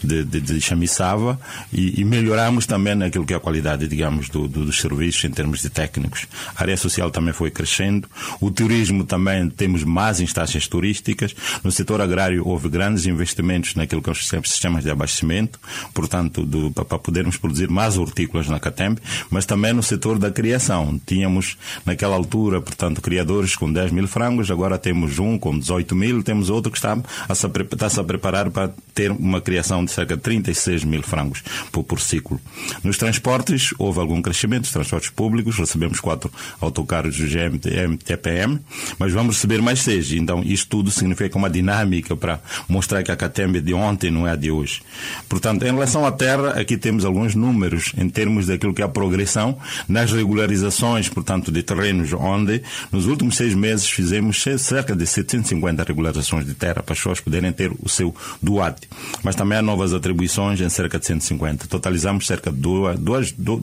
de, 0.03 0.23
de, 0.23 0.41
de 0.41 0.61
Chamiçava 0.61 1.39
e, 1.71 2.01
e 2.01 2.05
melhoramos 2.05 2.60
também 2.65 2.95
naquilo 2.95 3.25
que 3.25 3.33
é 3.33 3.37
a 3.37 3.39
qualidade, 3.39 3.87
digamos, 3.87 4.29
do, 4.29 4.47
do, 4.47 4.65
dos 4.65 4.79
serviços 4.79 5.23
em 5.25 5.31
termos 5.31 5.61
de 5.61 5.69
técnicos. 5.69 6.27
A 6.55 6.61
área 6.61 6.77
social 6.77 7.11
também 7.11 7.33
foi 7.33 7.51
crescendo. 7.51 8.07
O 8.39 8.51
turismo 8.51 9.03
também 9.03 9.49
temos 9.49 9.83
mais 9.83 10.19
instâncias 10.19 10.67
turísticas. 10.67 11.35
No 11.63 11.71
setor 11.71 12.01
agrário 12.01 12.47
houve 12.47 12.69
grandes 12.69 13.05
investimentos 13.05 13.75
naquilo 13.75 14.01
que 14.01 14.13
são 14.13 14.39
os 14.39 14.49
sistemas 14.49 14.83
de 14.83 14.89
abastecimento, 14.89 15.59
portanto, 15.93 16.45
do, 16.45 16.71
para 16.71 16.97
podermos 16.97 17.37
produzir 17.37 17.69
mais 17.69 17.97
hortícolas 17.97 18.47
na 18.47 18.59
Catembe, 18.59 19.01
mas 19.29 19.45
também 19.45 19.73
no 19.73 19.83
setor 19.83 20.17
da 20.17 20.31
criação. 20.31 20.99
Tínhamos, 21.05 21.57
naquela 21.85 22.15
altura, 22.15 22.61
portanto, 22.61 23.01
criadores 23.01 23.55
com 23.55 23.71
10 23.71 23.91
mil 23.91 24.07
frangos, 24.07 24.51
agora 24.51 24.77
temos 24.77 25.19
um 25.19 25.37
com 25.37 25.57
18 25.57 25.95
mil, 25.95 26.23
temos 26.23 26.49
outro 26.49 26.71
que 26.71 26.77
está 26.77 26.97
a 27.27 27.35
se, 27.35 27.47
está 27.47 27.89
-se 27.89 27.99
a 27.99 28.03
preparar 28.03 28.49
para 28.49 28.73
ter 28.93 29.11
uma 29.11 29.41
criação 29.41 29.83
de 29.83 29.91
cerca 29.91 30.15
de 30.15 30.21
36 30.21 30.83
mil 30.83 31.03
frangos 31.03 31.43
por, 31.71 31.83
por 31.83 31.99
ciclo. 31.99 32.39
Nos 32.83 32.97
transportes, 32.97 33.73
houve 33.77 33.99
algum 33.99 34.21
crescimento 34.21 34.61
dos 34.61 34.71
transportes 34.71 35.09
públicos, 35.09 35.57
recebemos 35.57 35.99
quatro 35.99 36.31
autocarros 36.59 37.17
do 37.17 37.27
GMTM, 37.27 37.97
TPM, 37.97 38.59
mas 38.97 39.11
vamos 39.11 39.35
receber 39.35 39.61
mais 39.61 39.81
seis. 39.81 40.11
Então, 40.11 40.41
isto 40.43 40.67
tudo 40.69 40.91
significa 40.91 41.37
uma 41.37 41.49
dinâmica 41.49 42.15
para 42.15 42.39
mostrar 42.67 43.03
que 43.03 43.11
a 43.11 43.15
Catembe 43.15 43.61
de 43.61 43.73
ontem 43.73 44.09
não 44.09 44.27
é 44.27 44.31
a 44.31 44.35
de 44.35 44.51
hoje. 44.51 44.81
Portanto, 45.27 45.63
em 45.63 45.71
relação 45.71 46.05
à 46.05 46.11
terra, 46.11 46.51
aqui 46.51 46.77
temos 46.77 47.05
alguns 47.05 47.35
números 47.35 47.91
em 47.97 48.09
termos 48.09 48.47
daquilo 48.47 48.73
que 48.73 48.81
é 48.81 48.85
a 48.85 48.89
progressão 48.89 49.57
nas 49.87 50.11
regularizações, 50.11 51.09
portanto, 51.09 51.51
de 51.51 51.61
terrenos, 51.61 52.13
onde 52.13 52.61
nos 52.91 53.05
últimos 53.05 53.35
seis 53.35 53.53
meses 53.53 53.89
fizemos 53.89 54.43
cerca 54.57 54.95
de 54.95 55.05
750 55.05 55.83
regularizações 55.83 56.45
de 56.45 56.53
terra 56.53 56.81
para 56.81 56.93
as 56.93 56.99
pessoas 56.99 57.19
poderem 57.19 57.51
ter 57.51 57.71
o 57.81 57.89
seu 57.89 58.15
DUAT. 58.41 58.87
Mas 59.23 59.35
também 59.35 59.57
há 59.57 59.61
novas 59.61 59.93
atribuições 59.93 60.61
em 60.61 60.69
cerca 60.69 60.97
de 60.97 61.05
150. 61.05 61.67
Totalizamos 61.67 62.25
cerca 62.25 62.40
de 62.49 63.61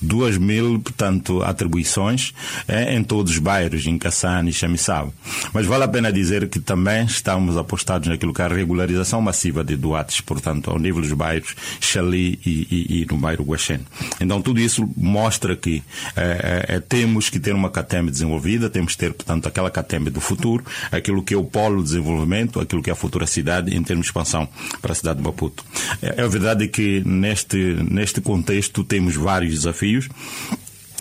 2 0.00 0.38
mil, 0.38 0.78
portanto, 0.80 1.42
atribuições 1.42 2.32
é, 2.68 2.94
em 2.94 3.02
todos 3.02 3.32
os 3.32 3.38
bairros, 3.38 3.86
em 3.86 3.98
Cassane 3.98 4.50
e 4.50 4.52
Chamissawa. 4.52 5.12
Mas 5.52 5.66
vale 5.66 5.84
a 5.84 5.88
pena 5.88 6.12
dizer 6.12 6.48
que 6.48 6.60
também 6.60 7.04
estamos 7.04 7.56
apostados 7.56 8.08
naquilo 8.08 8.32
que 8.32 8.42
é 8.42 8.44
a 8.44 8.48
regularização 8.48 9.20
massiva 9.20 9.64
de 9.64 9.76
DUATs, 9.76 10.20
portanto, 10.20 10.70
ao 10.70 10.78
nível 10.78 11.00
dos 11.00 11.12
bairros 11.12 11.54
Xali 11.80 12.38
e, 12.44 12.50
e, 12.70 13.02
e 13.02 13.06
no 13.10 13.18
bairro 13.18 13.44
Guaxen. 13.44 13.80
Então, 14.20 14.40
tudo 14.40 14.60
isso 14.60 14.88
mostra 14.96 15.56
que 15.56 15.82
é, 16.16 16.66
é, 16.68 16.80
temos 16.80 17.28
que 17.28 17.40
ter 17.40 17.54
uma 17.54 17.70
CATEM 17.70 18.06
desenvolvida, 18.06 18.68
temos 18.68 18.92
que 18.92 18.98
ter, 18.98 19.12
portanto, 19.12 19.46
aquela 19.46 19.70
CATEM 19.70 20.04
do 20.04 20.20
futuro, 20.20 20.64
aquilo 20.90 21.22
que 21.22 21.34
é 21.34 21.36
o 21.36 21.44
polo 21.44 21.78
de 21.78 21.84
desenvolvimento, 21.84 22.60
aquilo 22.60 22.82
que 22.82 22.90
é 22.90 22.92
a 22.92 22.96
futura 22.96 23.26
cidade 23.26 23.74
em 23.74 23.82
termos 23.82 24.06
de 24.06 24.10
expansão 24.10 24.48
para 24.80 24.92
a 24.92 24.94
cidade 24.94 25.18
de 25.18 25.24
Maputo. 25.24 25.64
É, 26.00 26.22
é 26.22 26.28
verdade 26.28 26.68
que 26.68 27.02
neste, 27.04 27.56
neste 27.88 28.11
contexto 28.20 28.84
temos 28.84 29.16
vários 29.16 29.54
desafios. 29.54 30.08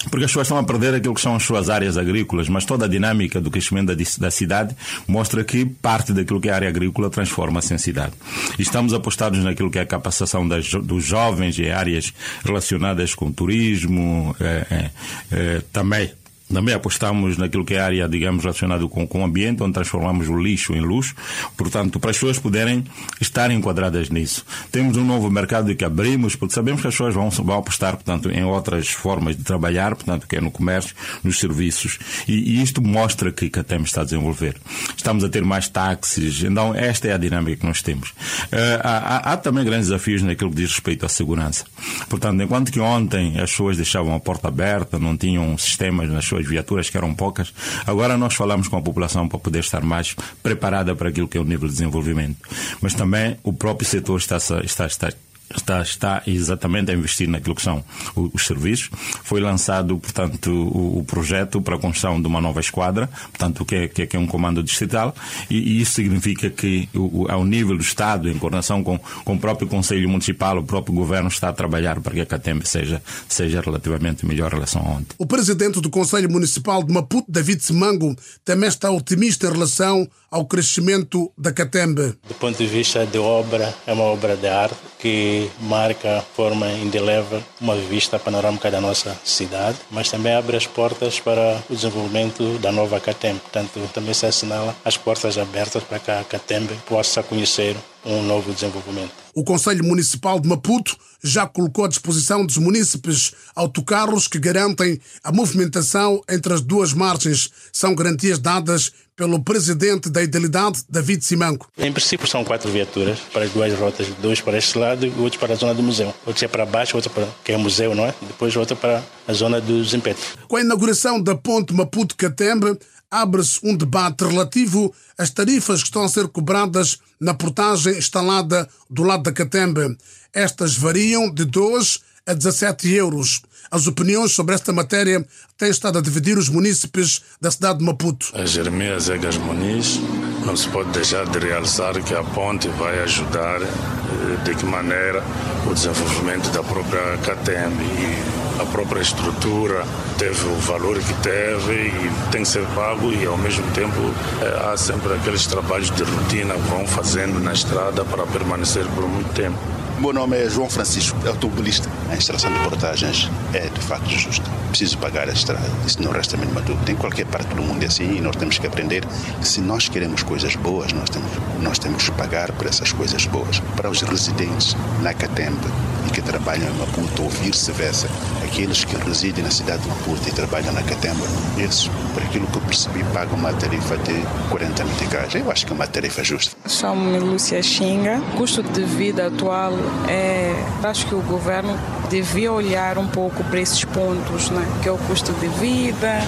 Porque 0.09 0.25
as 0.25 0.31
pessoas 0.31 0.47
estão 0.47 0.57
a 0.57 0.63
perder 0.63 0.95
aquilo 0.95 1.13
que 1.13 1.21
são 1.21 1.35
as 1.35 1.43
suas 1.43 1.69
áreas 1.69 1.97
agrícolas, 1.97 2.49
mas 2.49 2.65
toda 2.65 2.85
a 2.85 2.87
dinâmica 2.87 3.39
do 3.39 3.51
crescimento 3.51 3.93
da, 3.93 4.03
da 4.17 4.31
cidade 4.31 4.75
mostra 5.07 5.43
que 5.43 5.65
parte 5.65 6.11
daquilo 6.11 6.41
que 6.41 6.49
é 6.49 6.51
a 6.51 6.55
área 6.55 6.69
agrícola 6.69 7.09
transforma-se 7.09 7.73
em 7.73 7.77
cidade. 7.77 8.13
Estamos 8.57 8.93
apostados 8.93 9.43
naquilo 9.43 9.69
que 9.69 9.77
é 9.77 9.81
a 9.81 9.85
capacitação 9.85 10.47
das, 10.47 10.71
dos 10.71 11.05
jovens 11.05 11.59
em 11.59 11.69
áreas 11.69 12.13
relacionadas 12.43 13.13
com 13.13 13.31
turismo, 13.31 14.35
é, 14.39 14.65
é, 14.71 14.91
é, 15.31 15.61
também 15.71 16.11
também 16.51 16.73
apostamos 16.73 17.37
naquilo 17.37 17.65
que 17.65 17.73
é 17.73 17.79
a 17.79 17.85
área, 17.85 18.09
digamos, 18.09 18.43
relacionada 18.43 18.87
com, 18.87 19.07
com 19.07 19.21
o 19.21 19.25
ambiente, 19.25 19.63
onde 19.63 19.73
transformamos 19.73 20.29
o 20.29 20.37
lixo 20.37 20.73
em 20.73 20.81
luz. 20.81 21.13
Portanto, 21.57 21.99
para 21.99 22.11
as 22.11 22.17
pessoas 22.17 22.39
poderem 22.39 22.83
estar 23.19 23.51
enquadradas 23.51 24.09
nisso. 24.09 24.45
Temos 24.71 24.97
um 24.97 25.05
novo 25.05 25.29
mercado 25.29 25.73
que 25.75 25.85
abrimos, 25.85 26.35
porque 26.35 26.53
sabemos 26.53 26.81
que 26.81 26.87
as 26.87 26.93
pessoas 26.93 27.13
vão, 27.13 27.29
vão 27.29 27.57
apostar, 27.57 27.93
portanto, 27.93 28.29
em 28.29 28.43
outras 28.43 28.89
formas 28.89 29.35
de 29.35 29.43
trabalhar, 29.43 29.95
portanto, 29.95 30.27
que 30.27 30.35
é 30.35 30.41
no 30.41 30.51
comércio, 30.51 30.95
nos 31.23 31.39
serviços. 31.39 31.99
E, 32.27 32.57
e 32.57 32.61
isto 32.61 32.81
mostra 32.81 33.31
que 33.31 33.51
a 33.57 33.63
TEM 33.63 33.83
está 33.83 34.01
a 34.01 34.03
desenvolver. 34.03 34.55
Estamos 34.95 35.23
a 35.23 35.29
ter 35.29 35.43
mais 35.43 35.67
táxis. 35.67 36.43
Então, 36.43 36.73
esta 36.75 37.07
é 37.07 37.13
a 37.13 37.17
dinâmica 37.17 37.61
que 37.61 37.65
nós 37.65 37.81
temos. 37.81 38.09
Uh, 38.09 38.81
há, 38.83 39.33
há, 39.33 39.37
também 39.37 39.63
grandes 39.63 39.87
desafios 39.87 40.21
naquilo 40.21 40.49
que 40.49 40.57
diz 40.57 40.71
respeito 40.71 41.05
à 41.05 41.09
segurança. 41.09 41.65
Portanto, 42.09 42.41
enquanto 42.41 42.71
que 42.71 42.79
ontem 42.79 43.39
as 43.39 43.51
pessoas 43.51 43.77
deixavam 43.77 44.15
a 44.15 44.19
porta 44.19 44.47
aberta, 44.47 44.99
não 44.99 45.17
tinham 45.17 45.57
sistemas 45.57 46.09
nas 46.09 46.25
suas 46.25 46.40
as 46.41 46.47
viaturas, 46.47 46.89
que 46.89 46.97
eram 46.97 47.13
poucas. 47.13 47.53
Agora 47.85 48.17
nós 48.17 48.33
falamos 48.33 48.67
com 48.67 48.77
a 48.77 48.81
população 48.81 49.27
para 49.27 49.39
poder 49.39 49.59
estar 49.59 49.81
mais 49.81 50.15
preparada 50.43 50.95
para 50.95 51.09
aquilo 51.09 51.27
que 51.27 51.37
é 51.37 51.41
o 51.41 51.45
nível 51.45 51.67
de 51.67 51.73
desenvolvimento. 51.73 52.37
Mas 52.81 52.93
também 52.93 53.37
o 53.43 53.53
próprio 53.53 53.87
setor 53.87 54.17
está, 54.17 54.37
está, 54.37 54.85
está 54.85 55.09
está, 55.55 55.81
está 55.81 56.23
exatamente 56.25 56.91
a 56.91 56.93
investir 56.93 57.29
naquilo 57.29 57.55
que 57.55 57.61
são 57.61 57.83
os, 58.15 58.45
serviços. 58.45 58.89
Foi 59.23 59.39
lançado, 59.39 59.97
portanto, 59.97 60.51
o, 60.51 60.99
o, 60.99 61.03
projeto 61.03 61.61
para 61.61 61.75
a 61.75 61.79
construção 61.79 62.21
de 62.21 62.27
uma 62.27 62.41
nova 62.41 62.59
esquadra, 62.59 63.07
portanto, 63.07 63.63
que 63.65 63.75
é, 63.75 63.87
que 63.87 64.01
é, 64.03 64.05
que 64.07 64.15
é 64.15 64.19
um 64.19 64.27
comando 64.27 64.63
distrital, 64.63 65.15
e, 65.49 65.57
e, 65.57 65.81
isso 65.81 65.93
significa 65.93 66.49
que, 66.49 66.89
o, 66.93 67.27
ao 67.29 67.43
nível 67.45 67.77
do 67.77 67.83
Estado, 67.83 68.29
em 68.29 68.37
coordenação 68.37 68.83
com, 68.83 68.97
com 68.97 69.33
o 69.35 69.39
próprio 69.39 69.67
Conselho 69.67 70.09
Municipal, 70.09 70.57
o 70.57 70.63
próprio 70.63 70.93
Governo 70.93 71.29
está 71.29 71.49
a 71.49 71.53
trabalhar 71.53 71.99
para 72.01 72.13
que 72.13 72.21
a 72.21 72.25
CATEM 72.25 72.61
seja, 72.63 73.01
seja 73.27 73.61
relativamente 73.61 74.25
melhor 74.25 74.51
em 74.51 74.55
relação 74.55 74.81
a 74.81 74.89
ontem. 74.89 75.15
O 75.17 75.25
Presidente 75.25 75.79
do 75.79 75.89
Conselho 75.89 76.29
Municipal 76.29 76.83
de 76.83 76.93
Maputo, 76.93 77.31
David 77.31 77.63
Semango, 77.63 78.15
também 78.43 78.67
está 78.67 78.89
otimista 78.91 79.47
em 79.47 79.51
relação 79.51 80.07
ao 80.31 80.45
crescimento 80.45 81.29
da 81.37 81.51
Catembe. 81.51 82.15
Do 82.25 82.33
ponto 82.35 82.57
de 82.57 82.65
vista 82.65 83.05
de 83.05 83.17
obra, 83.17 83.75
é 83.85 83.91
uma 83.91 84.05
obra 84.05 84.37
de 84.37 84.47
arte 84.47 84.77
que 84.97 85.49
marca 85.59 86.23
forma 86.35 86.71
indelével 86.71 87.43
uma 87.59 87.75
vista 87.75 88.17
panorâmica 88.17 88.71
da 88.71 88.79
nossa 88.79 89.19
cidade, 89.25 89.77
mas 89.91 90.09
também 90.09 90.33
abre 90.33 90.55
as 90.55 90.65
portas 90.65 91.19
para 91.19 91.61
o 91.69 91.75
desenvolvimento 91.75 92.57
da 92.59 92.71
nova 92.71 92.99
Catembe. 92.99 93.41
Portanto, 93.41 93.89
também 93.93 94.13
se 94.13 94.25
assinala 94.25 94.73
as 94.85 94.95
portas 94.95 95.37
abertas 95.37 95.83
para 95.83 95.99
que 95.99 96.11
a 96.11 96.23
Catembe 96.23 96.79
possa 96.87 97.21
conhecer 97.21 97.75
um 98.05 98.23
novo 98.23 98.53
desenvolvimento. 98.53 99.11
O 99.33 99.43
Conselho 99.43 99.83
Municipal 99.83 100.39
de 100.39 100.47
Maputo 100.47 100.95
já 101.23 101.47
colocou 101.47 101.85
à 101.85 101.87
disposição 101.87 102.45
dos 102.45 102.57
munícipes 102.57 103.33
autocarros 103.55 104.27
que 104.27 104.39
garantem 104.39 104.99
a 105.23 105.31
movimentação 105.31 106.21
entre 106.29 106.53
as 106.53 106.61
duas 106.61 106.93
margens. 106.93 107.49
São 107.71 107.93
garantias 107.93 108.39
dadas 108.39 108.91
pelo 109.21 109.39
presidente 109.39 110.09
da 110.09 110.23
Idealidade, 110.23 110.83
David 110.89 111.23
Simanco. 111.23 111.69
Em 111.77 111.93
princípio 111.93 112.25
são 112.25 112.43
quatro 112.43 112.71
viaturas 112.71 113.19
para 113.31 113.43
as 113.43 113.51
duas 113.51 113.71
rotas, 113.77 114.07
dois 114.19 114.41
para 114.41 114.57
este 114.57 114.75
lado 114.79 115.05
e 115.05 115.09
outros 115.09 115.37
para 115.37 115.53
a 115.53 115.55
zona 115.55 115.75
do 115.75 115.83
museu. 115.83 116.11
Outro 116.25 116.43
é 116.43 116.47
para 116.47 116.65
baixo, 116.65 116.95
outro 116.95 117.11
para 117.11 117.27
que 117.43 117.51
é 117.51 117.55
o 117.55 117.59
museu, 117.59 117.93
não 117.93 118.03
é? 118.03 118.15
Depois 118.19 118.55
outra 118.55 118.75
para 118.75 119.03
a 119.27 119.33
zona 119.33 119.61
dos 119.61 119.93
impetos. 119.93 120.23
Com 120.47 120.55
a 120.55 120.61
inauguração 120.61 121.21
da 121.21 121.35
ponte 121.35 121.71
Maputo-Catembe, 121.71 122.79
abre-se 123.11 123.59
um 123.63 123.77
debate 123.77 124.23
relativo 124.23 124.91
às 125.15 125.29
tarifas 125.29 125.81
que 125.81 125.89
estão 125.89 126.03
a 126.03 126.09
ser 126.09 126.27
cobradas 126.27 126.97
na 127.19 127.35
portagem 127.35 127.99
instalada 127.99 128.67
do 128.89 129.03
lado 129.03 129.21
da 129.21 129.31
Catembe. 129.31 129.99
Estas 130.33 130.75
variam 130.75 131.31
de 131.31 131.45
2 131.45 131.99
a 132.25 132.33
17 132.33 132.91
euros. 132.93 133.43
As 133.71 133.87
opiniões 133.87 134.33
sobre 134.33 134.53
esta 134.53 134.73
matéria 134.73 135.25
têm 135.57 135.69
estado 135.69 135.97
a 135.97 136.01
dividir 136.01 136.37
os 136.37 136.49
munícipes 136.49 137.21
da 137.39 137.49
cidade 137.49 137.79
de 137.79 137.85
Maputo. 137.85 138.27
A 138.33 138.45
Jeremias 138.45 139.09
Egas 139.09 139.37
Muniz 139.37 139.97
não 140.45 140.57
se 140.57 140.67
pode 140.67 140.89
deixar 140.89 141.25
de 141.25 141.39
realçar 141.39 141.93
que 142.03 142.13
a 142.13 142.21
ponte 142.21 142.67
vai 142.67 142.99
ajudar 143.03 143.61
eh, 143.61 144.43
de 144.43 144.55
que 144.55 144.65
maneira 144.65 145.23
o 145.65 145.73
desenvolvimento 145.73 146.49
da 146.49 146.61
própria 146.61 147.17
Catembe 147.19 147.85
e 147.85 148.61
a 148.61 148.65
própria 148.65 149.01
estrutura 149.01 149.85
teve 150.17 150.45
o 150.47 150.55
valor 150.57 150.99
que 150.99 151.13
teve 151.21 151.87
e 151.87 152.29
tem 152.29 152.43
que 152.43 152.49
ser 152.49 152.65
pago 152.75 153.13
e 153.13 153.25
ao 153.25 153.37
mesmo 153.37 153.65
tempo 153.71 153.95
é, 154.41 154.69
há 154.69 154.75
sempre 154.75 155.13
aqueles 155.13 155.47
trabalhos 155.47 155.89
de 155.91 156.03
rotina 156.03 156.55
que 156.55 156.69
vão 156.69 156.85
fazendo 156.85 157.39
na 157.39 157.53
estrada 157.53 158.03
para 158.03 158.27
permanecer 158.27 158.85
por 158.87 159.07
muito 159.07 159.33
tempo. 159.33 159.80
Meu 160.01 160.11
nome 160.11 160.35
é 160.35 160.49
João 160.49 160.67
Francisco, 160.67 161.15
automobilista. 161.27 161.87
A 162.09 162.15
instalação 162.15 162.51
de 162.51 162.59
portagens 162.67 163.29
é 163.53 163.69
de 163.69 163.79
fato 163.81 164.09
justa. 164.09 164.49
Preciso 164.69 164.97
pagar 164.97 165.29
a 165.29 165.31
estrada. 165.31 165.69
Isso 165.85 166.01
não 166.01 166.11
resta 166.11 166.35
a 166.35 166.39
mínima 166.39 166.59
dúvida. 166.59 166.91
Em 166.91 166.95
qualquer 166.95 167.27
parte 167.27 167.53
do 167.53 167.61
mundo 167.61 167.83
é 167.83 167.85
assim 167.85 168.17
e 168.17 168.19
nós 168.19 168.35
temos 168.35 168.57
que 168.57 168.65
aprender 168.65 169.05
que 169.05 169.47
se 169.47 169.61
nós 169.61 169.87
queremos 169.87 170.23
coisas 170.23 170.55
boas, 170.55 170.91
nós 170.91 171.07
temos, 171.07 171.31
nós 171.61 171.77
temos 171.77 172.09
que 172.09 172.15
pagar 172.17 172.51
por 172.53 172.65
essas 172.65 172.91
coisas 172.91 173.27
boas. 173.27 173.59
Para 173.75 173.91
os 173.91 174.01
residentes 174.01 174.75
na 175.03 175.13
Catembe 175.13 175.67
e 176.07 176.09
que 176.09 176.21
trabalham 176.23 176.67
em 176.67 176.77
Maputo 176.79 177.21
ou 177.21 177.29
vice-versa, 177.29 178.07
aqueles 178.51 178.83
que 178.83 178.97
residem 178.97 179.43
na 179.43 179.49
cidade 179.49 179.81
de 179.81 179.87
Maputo 179.87 180.27
e 180.27 180.31
trabalham 180.33 180.73
na 180.73 180.83
Catembe, 180.83 181.21
esses, 181.57 181.87
por 182.13 182.21
aquilo 182.21 182.45
que 182.47 182.57
eu 182.57 182.61
percebi, 182.63 183.03
pagam 183.13 183.35
uma 183.35 183.53
tarifa 183.53 183.97
de 183.97 184.13
40 184.49 184.83
meticais. 184.83 185.35
Eu 185.35 185.49
acho 185.49 185.65
que 185.65 185.71
é 185.71 185.75
uma 185.75 185.87
tarifa 185.87 186.21
justa. 186.21 186.55
Chamo-me 186.67 187.17
Lúcia 187.17 187.63
Xinga. 187.63 188.19
O 188.33 188.37
custo 188.37 188.61
de 188.61 188.83
vida 188.83 189.27
atual 189.27 189.73
é, 190.09 190.53
acho 190.83 191.07
que 191.07 191.15
o 191.15 191.21
governo 191.21 191.79
devia 192.09 192.51
olhar 192.51 192.97
um 192.97 193.07
pouco 193.07 193.41
para 193.45 193.61
esses 193.61 193.85
pontos, 193.85 194.49
né? 194.49 194.67
que 194.83 194.89
é 194.89 194.91
o 194.91 194.97
custo 194.97 195.31
de 195.33 195.47
vida, 195.47 196.19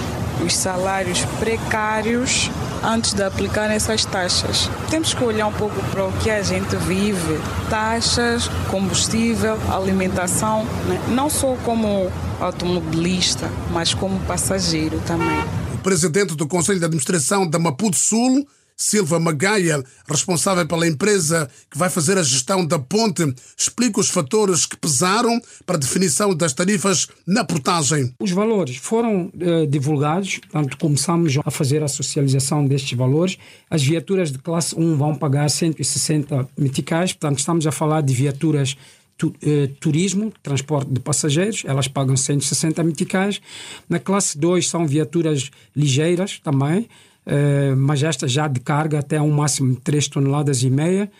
os 0.42 0.56
salários 0.56 1.24
precários 1.38 2.50
antes 2.84 3.14
de 3.14 3.22
aplicar 3.22 3.70
essas 3.70 4.04
taxas. 4.04 4.68
Temos 4.90 5.14
que 5.14 5.24
olhar 5.24 5.46
um 5.46 5.52
pouco 5.52 5.80
para 5.90 6.06
o 6.06 6.12
que 6.12 6.30
a 6.30 6.42
gente 6.42 6.76
vive, 6.76 7.40
taxas, 7.70 8.48
combustível, 8.70 9.58
alimentação, 9.70 10.64
né? 10.86 11.00
não 11.08 11.30
só 11.30 11.56
como 11.64 12.10
automobilista, 12.40 13.50
mas 13.70 13.94
como 13.94 14.20
passageiro 14.20 15.00
também. 15.06 15.40
O 15.74 15.78
presidente 15.78 16.34
do 16.34 16.46
Conselho 16.46 16.78
de 16.78 16.84
Administração 16.84 17.46
da 17.46 17.58
Maputo 17.58 17.96
Sul, 17.96 18.46
Silva 18.76 19.20
Magaia, 19.20 19.82
responsável 20.08 20.66
pela 20.66 20.86
empresa 20.86 21.48
que 21.70 21.78
vai 21.78 21.88
fazer 21.88 22.18
a 22.18 22.22
gestão 22.22 22.66
da 22.66 22.78
ponte, 22.78 23.22
explica 23.56 24.00
os 24.00 24.08
fatores 24.08 24.66
que 24.66 24.76
pesaram 24.76 25.40
para 25.64 25.76
a 25.76 25.78
definição 25.78 26.34
das 26.34 26.52
tarifas 26.52 27.08
na 27.26 27.44
portagem. 27.44 28.12
Os 28.18 28.32
valores 28.32 28.76
foram 28.76 29.30
eh, 29.38 29.66
divulgados, 29.66 30.38
portanto, 30.38 30.76
começamos 30.78 31.38
a 31.44 31.50
fazer 31.50 31.82
a 31.82 31.88
socialização 31.88 32.66
destes 32.66 32.96
valores. 32.98 33.38
As 33.70 33.82
viaturas 33.82 34.32
de 34.32 34.38
classe 34.38 34.74
1 34.76 34.96
vão 34.96 35.14
pagar 35.14 35.48
160 35.48 36.48
meticais, 36.58 37.12
portanto, 37.12 37.38
estamos 37.38 37.66
a 37.66 37.72
falar 37.72 38.00
de 38.00 38.12
viaturas 38.12 38.76
tu, 39.16 39.32
eh, 39.42 39.70
turismo, 39.80 40.32
transporte 40.42 40.90
de 40.90 41.00
passageiros, 41.00 41.62
elas 41.64 41.88
pagam 41.88 42.16
160 42.16 42.82
meticais. 42.82 43.40
Na 43.88 43.98
classe 43.98 44.36
2 44.38 44.68
são 44.68 44.86
viaturas 44.86 45.50
ligeiras 45.74 46.40
também, 46.42 46.88
eh, 47.26 47.74
mas 47.74 48.02
estas 48.02 48.30
já 48.30 48.46
de 48.46 48.60
carga 48.60 48.98
até 48.98 49.20
um 49.20 49.30
máximo 49.30 49.74
de 49.74 49.80
3 49.80 50.08
toneladas 50.08 50.62
e 50.62 50.70
meia. 50.70 51.10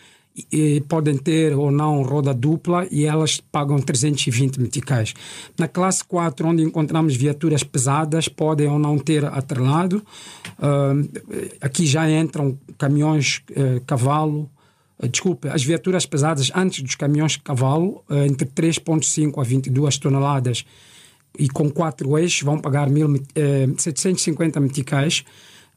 E, 0.51 0.81
podem 0.89 1.17
ter 1.17 1.53
ou 1.55 1.71
não 1.71 2.01
roda 2.01 2.33
dupla 2.33 2.85
e 2.91 3.05
elas 3.05 3.39
pagam 3.39 3.79
320 3.79 4.59
meticais. 4.59 5.13
Na 5.57 5.65
classe 5.65 6.03
4, 6.03 6.49
onde 6.49 6.61
encontramos 6.61 7.15
viaturas 7.15 7.63
pesadas, 7.63 8.27
podem 8.27 8.67
ou 8.67 8.77
não 8.77 8.99
ter 8.99 9.23
atrelado. 9.23 10.03
Uh, 10.59 11.09
aqui 11.61 11.85
já 11.85 12.11
entram 12.11 12.59
caminhões 12.77 13.43
uh, 13.51 13.79
cavalo, 13.87 14.51
uh, 15.01 15.07
desculpe, 15.07 15.47
as 15.47 15.63
viaturas 15.63 16.05
pesadas 16.05 16.51
antes 16.53 16.83
dos 16.83 16.95
caminhões 16.95 17.37
cavalo, 17.37 18.03
entre 18.27 18.45
3,5 18.45 19.39
a 19.39 19.43
22 19.45 19.97
toneladas 19.97 20.65
e 21.39 21.47
com 21.47 21.71
quatro 21.71 22.17
eixos, 22.17 22.41
vão 22.41 22.59
pagar 22.59 22.89
mil, 22.89 23.07
750 23.77 24.59
meticais 24.59 25.23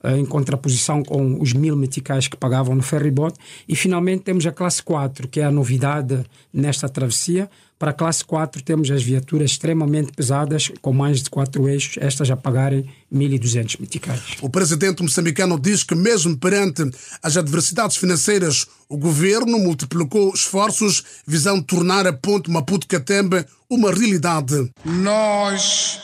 em 0.04 0.24
contraposição 0.24 1.02
com 1.02 1.40
os 1.40 1.52
mil 1.52 1.76
meticais 1.76 2.28
que 2.28 2.36
pagavam 2.36 2.74
no 2.74 2.82
ferryboat. 2.82 3.36
E 3.68 3.74
finalmente 3.74 4.22
temos 4.22 4.46
a 4.46 4.52
classe 4.52 4.82
4, 4.82 5.28
que 5.28 5.40
é 5.40 5.44
a 5.44 5.50
novidade 5.50 6.24
nesta 6.52 6.88
travessia. 6.88 7.50
Para 7.78 7.92
a 7.92 7.94
classe 7.94 8.24
4 8.24 8.62
temos 8.62 8.90
as 8.90 9.02
viaturas 9.02 9.52
extremamente 9.52 10.12
pesadas, 10.12 10.70
com 10.82 10.92
mais 10.92 11.22
de 11.22 11.30
quatro 11.30 11.68
eixos, 11.68 11.96
estas 12.00 12.28
a 12.28 12.36
pagarem 12.36 12.88
1.200 13.12 13.80
meticais. 13.80 14.36
O 14.42 14.50
presidente 14.50 15.00
moçambicano 15.00 15.58
diz 15.58 15.84
que 15.84 15.94
mesmo 15.94 16.36
perante 16.36 16.82
as 17.22 17.36
adversidades 17.36 17.96
financeiras, 17.96 18.66
o 18.88 18.96
governo 18.96 19.58
multiplicou 19.58 20.32
esforços 20.34 21.04
visando 21.24 21.62
tornar 21.62 22.04
a 22.06 22.12
ponte 22.12 22.50
Maputo-Catembe 22.50 23.44
uma 23.70 23.92
realidade. 23.92 24.72
Nós 24.84 26.00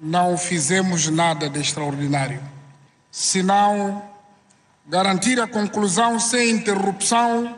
não 0.00 0.36
fizemos 0.36 1.08
nada 1.08 1.48
de 1.48 1.60
extraordinário 1.60 2.53
senão 3.14 4.02
garantir 4.88 5.40
a 5.40 5.46
conclusão 5.46 6.18
sem 6.18 6.50
interrupção 6.50 7.56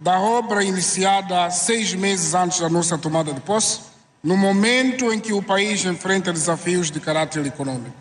da 0.00 0.18
obra 0.18 0.64
iniciada 0.64 1.50
seis 1.50 1.92
meses 1.92 2.32
antes 2.32 2.58
da 2.58 2.70
nossa 2.70 2.96
tomada 2.96 3.30
de 3.30 3.40
posse, 3.40 3.80
no 4.22 4.34
momento 4.34 5.12
em 5.12 5.20
que 5.20 5.34
o 5.34 5.42
país 5.42 5.84
enfrenta 5.84 6.32
desafios 6.32 6.90
de 6.90 7.00
caráter 7.00 7.44
econômico. 7.44 7.94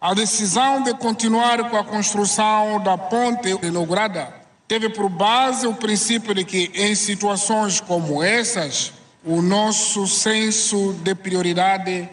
A 0.00 0.14
decisão 0.14 0.80
de 0.80 0.94
continuar 0.94 1.68
com 1.68 1.76
a 1.76 1.82
construção 1.82 2.80
da 2.80 2.96
ponte 2.96 3.48
inaugurada 3.60 4.32
teve 4.68 4.88
por 4.88 5.08
base 5.08 5.66
o 5.66 5.74
princípio 5.74 6.32
de 6.36 6.44
que, 6.44 6.70
em 6.72 6.94
situações 6.94 7.80
como 7.80 8.22
essas, 8.22 8.92
o 9.24 9.42
nosso 9.42 10.06
senso 10.06 10.92
de 11.02 11.16
prioridade 11.16 12.08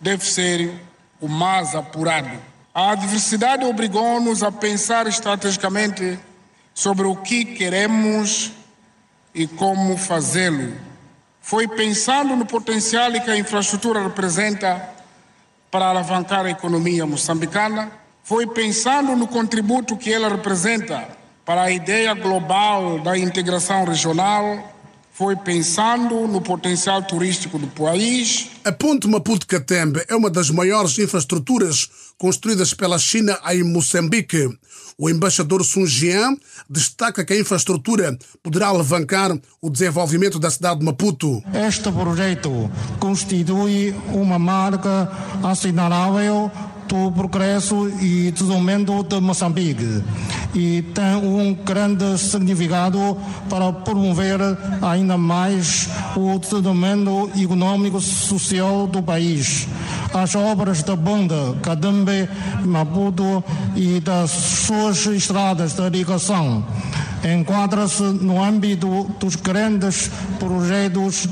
deve 0.00 0.24
ser 0.24 0.74
o 1.20 1.28
mais 1.28 1.76
apurado. 1.76 2.53
A 2.74 2.90
adversidade 2.90 3.64
obrigou-nos 3.64 4.42
a 4.42 4.50
pensar 4.50 5.06
estrategicamente 5.06 6.18
sobre 6.74 7.06
o 7.06 7.14
que 7.14 7.44
queremos 7.44 8.50
e 9.32 9.46
como 9.46 9.96
fazê-lo. 9.96 10.76
Foi 11.40 11.68
pensando 11.68 12.34
no 12.34 12.44
potencial 12.44 13.12
que 13.12 13.30
a 13.30 13.38
infraestrutura 13.38 14.02
representa 14.02 14.90
para 15.70 15.86
alavancar 15.86 16.46
a 16.46 16.50
economia 16.50 17.06
moçambicana, 17.06 17.92
foi 18.24 18.44
pensando 18.44 19.14
no 19.14 19.28
contributo 19.28 19.96
que 19.96 20.12
ela 20.12 20.28
representa 20.28 21.06
para 21.44 21.62
a 21.62 21.70
ideia 21.70 22.12
global 22.14 22.98
da 22.98 23.16
integração 23.16 23.84
regional 23.84 24.73
foi 25.14 25.36
pensando 25.36 26.26
no 26.26 26.40
potencial 26.40 27.00
turístico 27.02 27.56
do 27.56 27.68
país. 27.68 28.50
A 28.64 28.72
ponte 28.72 29.06
Maputo-Catembe 29.06 30.04
é 30.08 30.16
uma 30.16 30.28
das 30.28 30.50
maiores 30.50 30.98
infraestruturas 30.98 31.88
construídas 32.18 32.74
pela 32.74 32.98
China 32.98 33.38
em 33.52 33.62
Moçambique. 33.62 34.48
O 34.98 35.08
embaixador 35.08 35.64
Sun 35.64 35.86
Jian 35.86 36.36
destaca 36.68 37.24
que 37.24 37.32
a 37.32 37.38
infraestrutura 37.38 38.18
poderá 38.42 38.68
alavancar 38.68 39.36
o 39.60 39.70
desenvolvimento 39.70 40.38
da 40.38 40.50
cidade 40.50 40.80
de 40.80 40.86
Maputo. 40.86 41.42
Este 41.66 41.90
projeto 41.92 42.70
constitui 42.98 43.94
uma 44.12 44.38
marca 44.38 45.10
assinalável 45.42 46.50
do 46.88 47.10
progresso 47.12 47.88
e 48.00 48.30
desenvolvimento 48.30 49.02
de 49.02 49.20
Moçambique 49.20 50.02
e 50.54 50.82
tem 50.94 51.16
um 51.16 51.54
grande 51.54 52.16
significado 52.18 53.16
para 53.48 53.72
promover 53.72 54.38
ainda 54.82 55.18
mais 55.18 55.88
o 56.16 56.38
desenvolvimento 56.38 57.30
econômico 57.36 57.98
e 57.98 58.02
social 58.02 58.86
do 58.86 59.02
país. 59.02 59.66
As 60.12 60.34
obras 60.34 60.82
da 60.82 60.94
Bonda, 60.94 61.56
Cadembe, 61.62 62.28
Maputo 62.64 63.42
e 63.74 64.00
das 64.00 64.30
suas 64.30 65.06
estradas 65.06 65.72
de 65.72 65.90
ligação 65.90 66.64
enquadra-se 67.24 68.02
no 68.02 68.42
âmbito 68.42 69.04
dos 69.18 69.36
grandes 69.36 70.10
projetos 70.38 71.26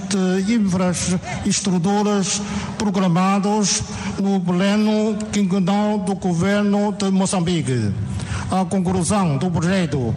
de 0.47 0.55
infraestruturas 0.55 2.41
programados 2.79 3.83
no 4.19 4.41
pleno 4.41 5.17
quinquenal 5.31 5.99
do 5.99 6.15
governo 6.15 6.93
de 6.93 7.11
Moçambique. 7.11 7.93
A 8.51 8.65
conclusão 8.65 9.37
do 9.37 9.51
projeto 9.51 10.15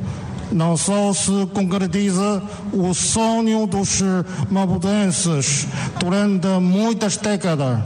não 0.51 0.77
só 0.77 1.13
se 1.13 1.45
concretiza 1.53 2.41
o 2.71 2.93
sonho 2.93 3.65
dos 3.67 4.01
maputenses 4.49 5.67
durante 5.99 6.47
muitas 6.59 7.17
décadas 7.17 7.79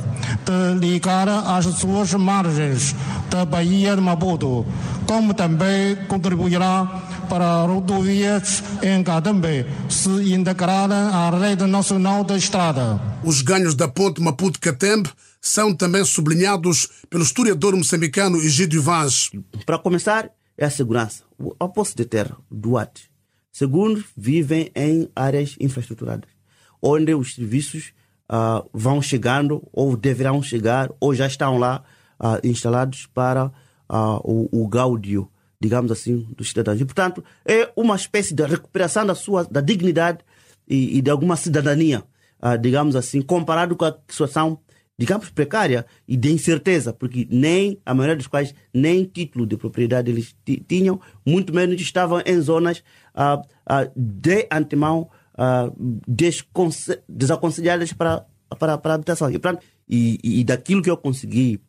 de 0.46 0.80
ligar 0.80 1.28
as 1.28 1.66
suas 1.66 2.14
margens 2.14 2.96
da 3.30 3.46
Baía 3.46 3.96
de 3.96 4.02
Maputo, 4.02 4.66
como 5.08 5.34
também 5.34 5.96
contribuirá 6.08 6.86
para 7.30 7.62
rodovias 7.64 8.64
em 8.82 9.04
Cadembe 9.04 9.66
se 9.88 10.34
integrarem 10.34 10.98
à 10.98 11.30
rede 11.30 11.66
nacional 11.66 12.24
da 12.24 12.36
estrada. 12.36 13.00
Os 13.24 13.42
ganhos 13.42 13.76
da 13.76 13.88
ponte 13.88 14.22
Maputo-Catembe 14.22 15.10
são 15.42 15.74
também 15.74 16.04
sublinhados 16.04 16.90
pelo 17.10 17.24
historiador 17.24 17.76
moçambicano 17.76 18.38
Egídio 18.38 18.82
Vaz. 18.82 19.30
Para 19.66 19.78
começar, 19.78 20.30
é 20.60 20.66
a 20.66 20.70
segurança. 20.70 21.24
A 21.58 21.68
posse 21.70 21.96
de 21.96 22.04
terra, 22.04 22.38
Duarte. 22.52 23.10
Segundo, 23.50 24.04
vivem 24.16 24.70
em 24.76 25.10
áreas 25.16 25.56
infraestruturadas, 25.60 26.30
onde 26.82 27.16
os 27.16 27.34
serviços 27.34 27.94
uh, 28.30 28.70
vão 28.74 29.02
chegando, 29.02 29.66
ou 29.72 29.96
deverão 29.96 30.44
chegar, 30.44 30.92
ou 31.00 31.16
já 31.16 31.26
estão 31.26 31.58
lá 31.58 31.84
uh, 32.20 32.46
instalados 32.46 33.08
para 33.08 33.46
uh, 33.46 34.20
o, 34.24 34.64
o 34.64 34.68
gáudio 34.68 35.32
digamos 35.62 35.92
assim, 35.92 36.26
dos 36.38 36.48
cidadãos. 36.48 36.80
E, 36.80 36.86
portanto, 36.86 37.22
é 37.46 37.70
uma 37.76 37.94
espécie 37.94 38.34
de 38.34 38.46
recuperação 38.46 39.06
da 39.06 39.14
sua 39.14 39.44
da 39.44 39.60
dignidade 39.60 40.20
e, 40.66 40.98
e 40.98 41.02
de 41.02 41.12
alguma 41.12 41.36
cidadania, 41.36 42.02
digamos 42.62 42.96
assim, 42.96 43.22
comparado 43.22 43.76
com 43.76 43.84
a 43.84 43.94
situação, 44.08 44.58
digamos, 45.00 45.30
precária 45.30 45.86
e 46.06 46.18
de 46.18 46.30
incerteza, 46.30 46.92
porque 46.92 47.26
nem, 47.32 47.80
a 47.86 47.94
maioria 47.94 48.18
dos 48.18 48.28
quais, 48.28 48.54
nem 48.74 49.06
título 49.06 49.48
de 49.48 49.56
propriedade 49.56 50.12
eles 50.12 50.36
tinham, 50.68 51.00
muito 51.26 51.54
menos 51.54 51.80
estavam 51.80 52.22
em 52.26 52.42
zonas 52.42 52.84
uh, 53.16 53.40
uh, 53.40 53.90
de 53.96 54.46
antemão 54.52 55.10
desaconselhadas 57.08 57.94
para, 57.94 58.26
para, 58.60 58.78
para 58.78 58.92
a 58.92 58.96
habitação. 58.96 59.30
E, 59.30 59.40
portanto, 59.40 59.64
e, 59.88 60.20
e 60.22 60.44
daquilo 60.44 60.82
que 60.82 60.90
eu 60.90 60.98
consegui 60.98 61.62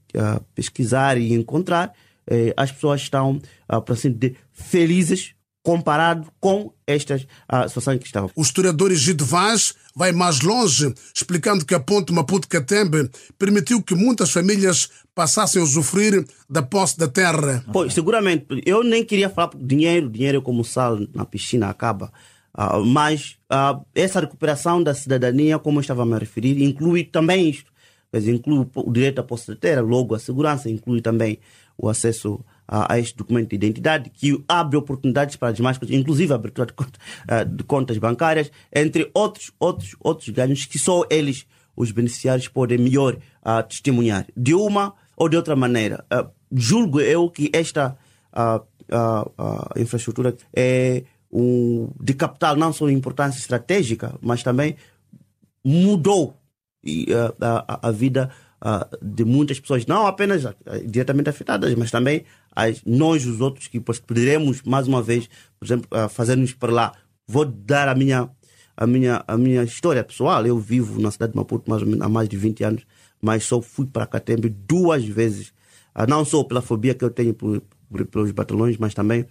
pesquisar 0.56 1.16
e 1.16 1.32
encontrar, 1.32 1.92
eh, 2.26 2.52
as 2.56 2.72
pessoas 2.72 3.02
estão, 3.02 3.40
ah, 3.68 3.80
por 3.80 3.92
assim 3.92 4.12
dizer, 4.12 4.38
felizes 4.52 5.36
comparado 5.62 6.28
com 6.40 6.72
estas 6.86 7.26
ah, 7.48 7.68
situações 7.68 7.98
que 7.98 8.06
estavam. 8.06 8.30
O 8.34 8.42
historiador 8.42 8.90
Egito 8.90 9.24
Vaz 9.24 9.74
vai 9.94 10.10
mais 10.10 10.40
longe, 10.40 10.92
explicando 11.14 11.64
que 11.66 11.74
a 11.74 11.80
ponte 11.80 12.12
Maputo-Catembe 12.12 13.10
permitiu 13.38 13.82
que 13.82 13.94
muitas 13.94 14.30
famílias 14.30 14.88
passassem 15.14 15.60
a 15.60 15.64
usufruir 15.64 16.24
da 16.48 16.62
posse 16.62 16.98
da 16.98 17.06
terra. 17.06 17.64
Pois, 17.72 17.92
seguramente. 17.92 18.46
Eu 18.64 18.82
nem 18.82 19.04
queria 19.04 19.28
falar 19.28 19.50
dinheiro, 19.54 20.08
dinheiro 20.08 20.38
é 20.38 20.40
como 20.40 20.64
sal 20.64 20.98
na 21.14 21.26
piscina 21.26 21.68
acaba. 21.68 22.10
Uh, 22.56 22.84
mas 22.84 23.36
uh, 23.52 23.84
essa 23.94 24.20
recuperação 24.20 24.82
da 24.82 24.94
cidadania, 24.94 25.58
como 25.58 25.78
eu 25.78 25.82
estava 25.82 26.02
a 26.02 26.06
me 26.06 26.18
referir, 26.18 26.62
inclui 26.62 27.04
também 27.04 27.48
isto. 27.48 27.70
Mas 28.12 28.26
inclui 28.26 28.66
o 28.74 28.90
direito 28.90 29.20
à 29.20 29.22
posse 29.22 29.48
da 29.48 29.56
terra, 29.56 29.80
logo 29.82 30.14
a 30.14 30.18
segurança, 30.18 30.68
inclui 30.68 31.00
também 31.00 31.38
o 31.78 31.88
acesso 31.88 32.44
a, 32.70 32.94
a, 32.94 32.98
este 33.00 33.16
documento 33.16 33.50
de 33.50 33.56
identidade, 33.56 34.10
que 34.10 34.42
abre 34.46 34.76
oportunidades 34.76 35.34
para 35.34 35.48
as 35.48 35.56
demais 35.56 35.76
coisas, 35.76 35.96
inclusive 35.96 36.32
a 36.32 36.36
abertura 36.36 36.66
de, 36.66 36.72
conta, 36.72 36.98
uh, 37.24 37.44
de 37.44 37.64
contas 37.64 37.98
bancárias, 37.98 38.52
entre 38.72 39.10
outros, 39.12 39.50
outros, 39.58 39.96
outros 39.98 40.28
ganhos 40.28 40.64
que 40.64 40.78
só 40.78 41.02
eles, 41.10 41.46
os 41.76 41.90
beneficiários, 41.90 42.46
podem 42.46 42.78
melhor 42.78 43.16
uh, 43.16 43.62
testemunhar. 43.68 44.26
De 44.36 44.54
uma 44.54 44.94
ou 45.16 45.28
de 45.28 45.36
outra 45.36 45.56
maneira, 45.56 46.04
uh, 46.14 46.30
julgo 46.52 47.00
eu 47.00 47.28
que 47.28 47.50
esta 47.52 47.96
infraestrutura 49.76 50.36
é 50.52 51.04
um, 51.32 51.90
de 52.00 52.14
capital 52.14 52.56
não 52.56 52.72
só 52.72 52.88
importância 52.88 53.38
estratégica, 53.38 54.14
mas 54.20 54.42
também 54.42 54.76
mudou 55.64 56.34
uh, 56.84 57.36
a, 57.40 57.88
a, 57.88 57.90
vida 57.90 58.30
uh, 58.62 58.96
de 59.02 59.24
muitas 59.24 59.60
pessoas, 59.60 59.86
não 59.86 60.06
apenas 60.06 60.44
uh, 60.44 60.54
diretamente 60.86 61.30
afetadas, 61.30 61.74
mas 61.74 61.90
também 61.90 62.24
as, 62.54 62.82
nós, 62.84 63.24
os 63.26 63.40
outros, 63.40 63.68
que 63.68 63.80
poderemos, 63.80 64.62
mais 64.62 64.88
uma 64.88 65.02
vez, 65.02 65.28
por 65.58 65.64
exemplo, 65.64 65.88
uh, 65.92 66.08
fazer-nos 66.08 66.52
para 66.52 66.72
lá. 66.72 66.92
Vou 67.26 67.44
dar 67.44 67.88
a 67.88 67.94
minha, 67.94 68.28
a, 68.76 68.86
minha, 68.86 69.24
a 69.26 69.36
minha 69.36 69.62
história 69.62 70.02
pessoal. 70.02 70.44
Eu 70.46 70.58
vivo 70.58 71.00
na 71.00 71.10
cidade 71.10 71.32
de 71.32 71.38
Maputo 71.38 71.70
mais 71.70 71.82
menos, 71.82 72.00
há 72.00 72.08
mais 72.08 72.28
de 72.28 72.36
20 72.36 72.64
anos, 72.64 72.86
mas 73.20 73.44
só 73.44 73.60
fui 73.60 73.86
para 73.86 74.06
Catembe 74.06 74.48
duas 74.48 75.04
vezes. 75.04 75.52
não 76.08 76.24
só 76.24 76.42
pela 76.42 76.60
fobia 76.60 76.94
que 76.94 77.04
eu 77.04 77.10
tenho 77.10 77.34
por, 77.34 77.62
pelos 78.10 78.32
batalhões, 78.32 78.76
mas 78.78 78.94
também 78.94 79.26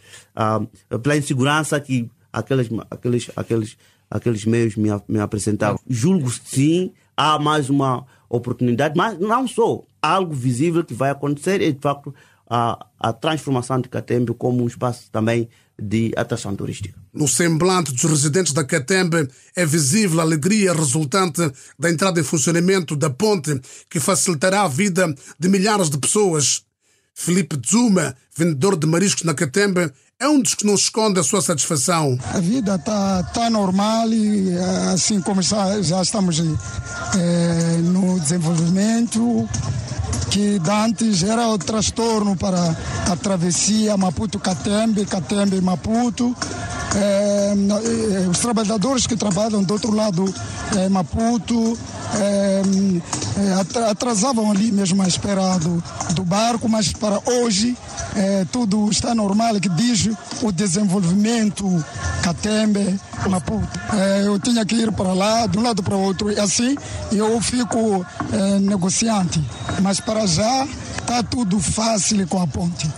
pela 1.02 1.18
insegurança 1.18 1.80
que 1.80 2.10
aqueles, 2.32 2.70
aqueles, 2.90 3.32
aqueles, 3.36 3.78
aqueles 4.10 4.46
meios 4.46 4.76
me, 4.76 4.90
me 5.08 5.20
apresentavam. 5.20 5.80
Julgo 5.90 6.30
sim, 6.30 6.94
há 7.16 7.38
mais 7.40 7.70
uma 7.70 8.06
oportunidade, 8.30 8.96
mas 8.96 9.20
não 9.20 9.48
só. 9.48 9.84
Algo 10.02 10.34
visível 10.34 10.84
que 10.84 10.94
vai 10.94 11.10
acontecer 11.10 11.62
é, 11.62 11.72
de 11.72 11.80
facto, 11.80 12.14
a, 12.50 12.88
a 13.00 13.14
transformação 13.14 13.80
de 13.80 13.90
Catembe 13.90 14.34
como 14.34 14.64
um 14.64 14.68
espaço 14.68 15.10
também 15.12 15.48
de 15.82 16.12
atração 16.18 16.56
turística. 16.56 16.98
No 17.14 17.28
semblante 17.28 17.94
dos 17.94 18.04
residentes 18.04 18.54
da 18.54 18.64
Catembe 18.64 19.28
é 19.56 19.66
visível 19.66 20.20
a 20.20 20.24
alegria 20.24 20.74
resultante 20.74 21.42
da 21.78 21.90
entrada 21.90 22.20
em 22.20 22.24
funcionamento 22.24 22.96
da 22.96 23.10
ponte 23.10 23.60
que 23.90 24.00
facilitará 24.00 24.64
a 24.64 24.68
vida 24.68 25.14
de 25.40 25.48
milhares 25.48 25.90
de 25.90 25.98
pessoas. 25.98 26.64
Felipe 27.14 27.60
Zuma, 27.70 28.16
vendedor 28.36 28.78
de 28.78 28.88
mariscos 28.88 29.24
na 29.24 29.34
Catembe, 29.34 29.92
é 30.20 30.28
um 30.28 30.42
dos 30.42 30.54
que 30.54 30.66
não 30.66 30.76
esconde 30.76 31.20
a 31.20 31.24
sua 31.24 31.42
satisfação. 31.42 32.18
A 32.34 32.40
vida 32.40 32.76
está 32.76 33.24
tá 33.24 33.50
normal 33.50 34.12
e 34.12 34.54
assim 34.94 35.22
como 35.22 35.42
já, 35.42 35.82
já 35.82 36.02
estamos 36.02 36.40
é, 36.40 37.78
no 37.78 38.20
desenvolvimento, 38.20 39.48
que 40.30 40.62
antes 40.70 41.24
era 41.24 41.48
o 41.48 41.58
transtorno 41.58 42.36
para 42.36 42.76
a 43.10 43.16
travessia 43.16 43.98
Maputo-Catembe, 43.98 45.06
Catembe-Maputo. 45.06 46.36
É, 46.96 47.54
os 48.30 48.40
trabalhadores 48.40 49.06
que 49.06 49.16
trabalham 49.16 49.64
do 49.64 49.74
outro 49.74 49.94
lado 49.94 50.34
é, 50.76 50.90
Maputo 50.90 51.78
é, 52.16 52.62
atrasavam 53.90 54.50
ali 54.50 54.72
mesmo 54.72 55.02
a 55.04 55.08
espera 55.08 55.58
do, 55.60 55.84
do 56.14 56.24
barco, 56.24 56.68
mas 56.68 56.92
para 56.92 57.22
hoje 57.26 57.78
é, 58.16 58.46
tudo 58.52 58.90
está 58.90 59.14
normal, 59.14 59.60
que 59.60 59.70
diz 59.70 60.10
o 60.42 60.52
desenvolvimento 60.52 61.66
Catembe, 62.22 63.00
Maputo. 63.30 63.80
É, 63.94 64.24
eu 64.26 64.40
tinha 64.40 64.66
que 64.66 64.76
ir 64.76 64.92
para 64.92 65.14
lá, 65.14 65.48
de 65.48 65.58
um 65.58 65.62
lado 65.64 65.82
para 65.82 65.96
o 65.96 66.02
outro, 66.02 66.32
e 66.32 66.40
assim 66.40 66.76
eu 67.12 67.40
fico 67.42 68.06
é, 68.32 68.60
negociante. 68.60 69.44
Mas 69.82 70.00
para 70.00 70.26
já 70.26 70.68
está 71.00 71.24
tudo 71.24 71.60
fácil 71.60 72.28
com 72.28 72.42
a 72.42 72.48
ponte. 72.48 72.90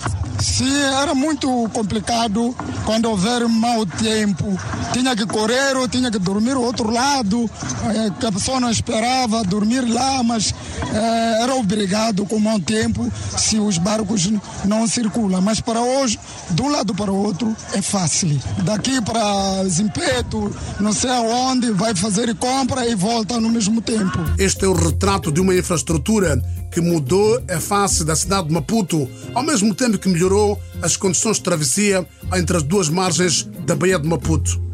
Sim, 0.41 0.75
era 1.01 1.13
muito 1.13 1.47
complicado 1.71 2.55
quando 2.83 3.05
houver 3.05 3.47
mau 3.47 3.85
tempo. 3.85 4.57
Tinha 4.91 5.15
que 5.15 5.25
correr 5.27 5.77
ou 5.77 5.87
tinha 5.87 6.09
que 6.09 6.17
dormir 6.17 6.57
outro 6.57 6.89
lado, 6.91 7.49
é, 7.85 8.09
que 8.19 8.25
a 8.25 8.31
pessoa 8.31 8.59
não 8.59 8.71
esperava 8.71 9.43
dormir 9.43 9.81
lá, 9.81 10.23
mas 10.23 10.53
é, 10.93 11.43
era 11.43 11.55
obrigado 11.55 12.25
com 12.25 12.39
mau 12.39 12.59
tempo 12.59 13.11
se 13.37 13.59
os 13.59 13.77
barcos 13.77 14.31
não 14.65 14.87
circulam. 14.87 15.41
Mas 15.41 15.59
para 15.59 15.81
hoje, 15.81 16.19
de 16.49 16.61
um 16.61 16.69
lado 16.69 16.93
para 16.93 17.11
o 17.11 17.15
outro, 17.15 17.55
é 17.73 17.81
fácil. 17.81 18.39
Daqui 18.63 19.01
para 19.01 19.67
Zimpeto, 19.67 20.53
não 20.79 20.93
sei 20.93 21.09
aonde, 21.09 21.71
vai 21.71 21.95
fazer 21.95 22.35
compra 22.35 22.87
e 22.87 22.95
volta 22.95 23.39
no 23.39 23.49
mesmo 23.49 23.81
tempo. 23.81 24.19
Este 24.37 24.65
é 24.65 24.67
o 24.67 24.73
retrato 24.73 25.31
de 25.31 25.39
uma 25.39 25.55
infraestrutura 25.55 26.41
que 26.71 26.79
mudou 26.79 27.41
a 27.49 27.59
face 27.59 28.05
da 28.05 28.15
cidade 28.15 28.47
de 28.47 28.53
Maputo, 28.53 29.09
ao 29.33 29.43
mesmo 29.43 29.75
tempo 29.75 29.97
que 29.97 30.07
melhorou 30.07 30.59
as 30.81 30.95
condições 30.95 31.37
de 31.37 31.43
travessia 31.43 32.07
entre 32.33 32.57
as 32.57 32.63
duas 32.63 32.87
margens 32.89 33.47
da 33.65 33.75
Baía 33.75 33.99
de 33.99 34.07
Maputo. 34.07 34.70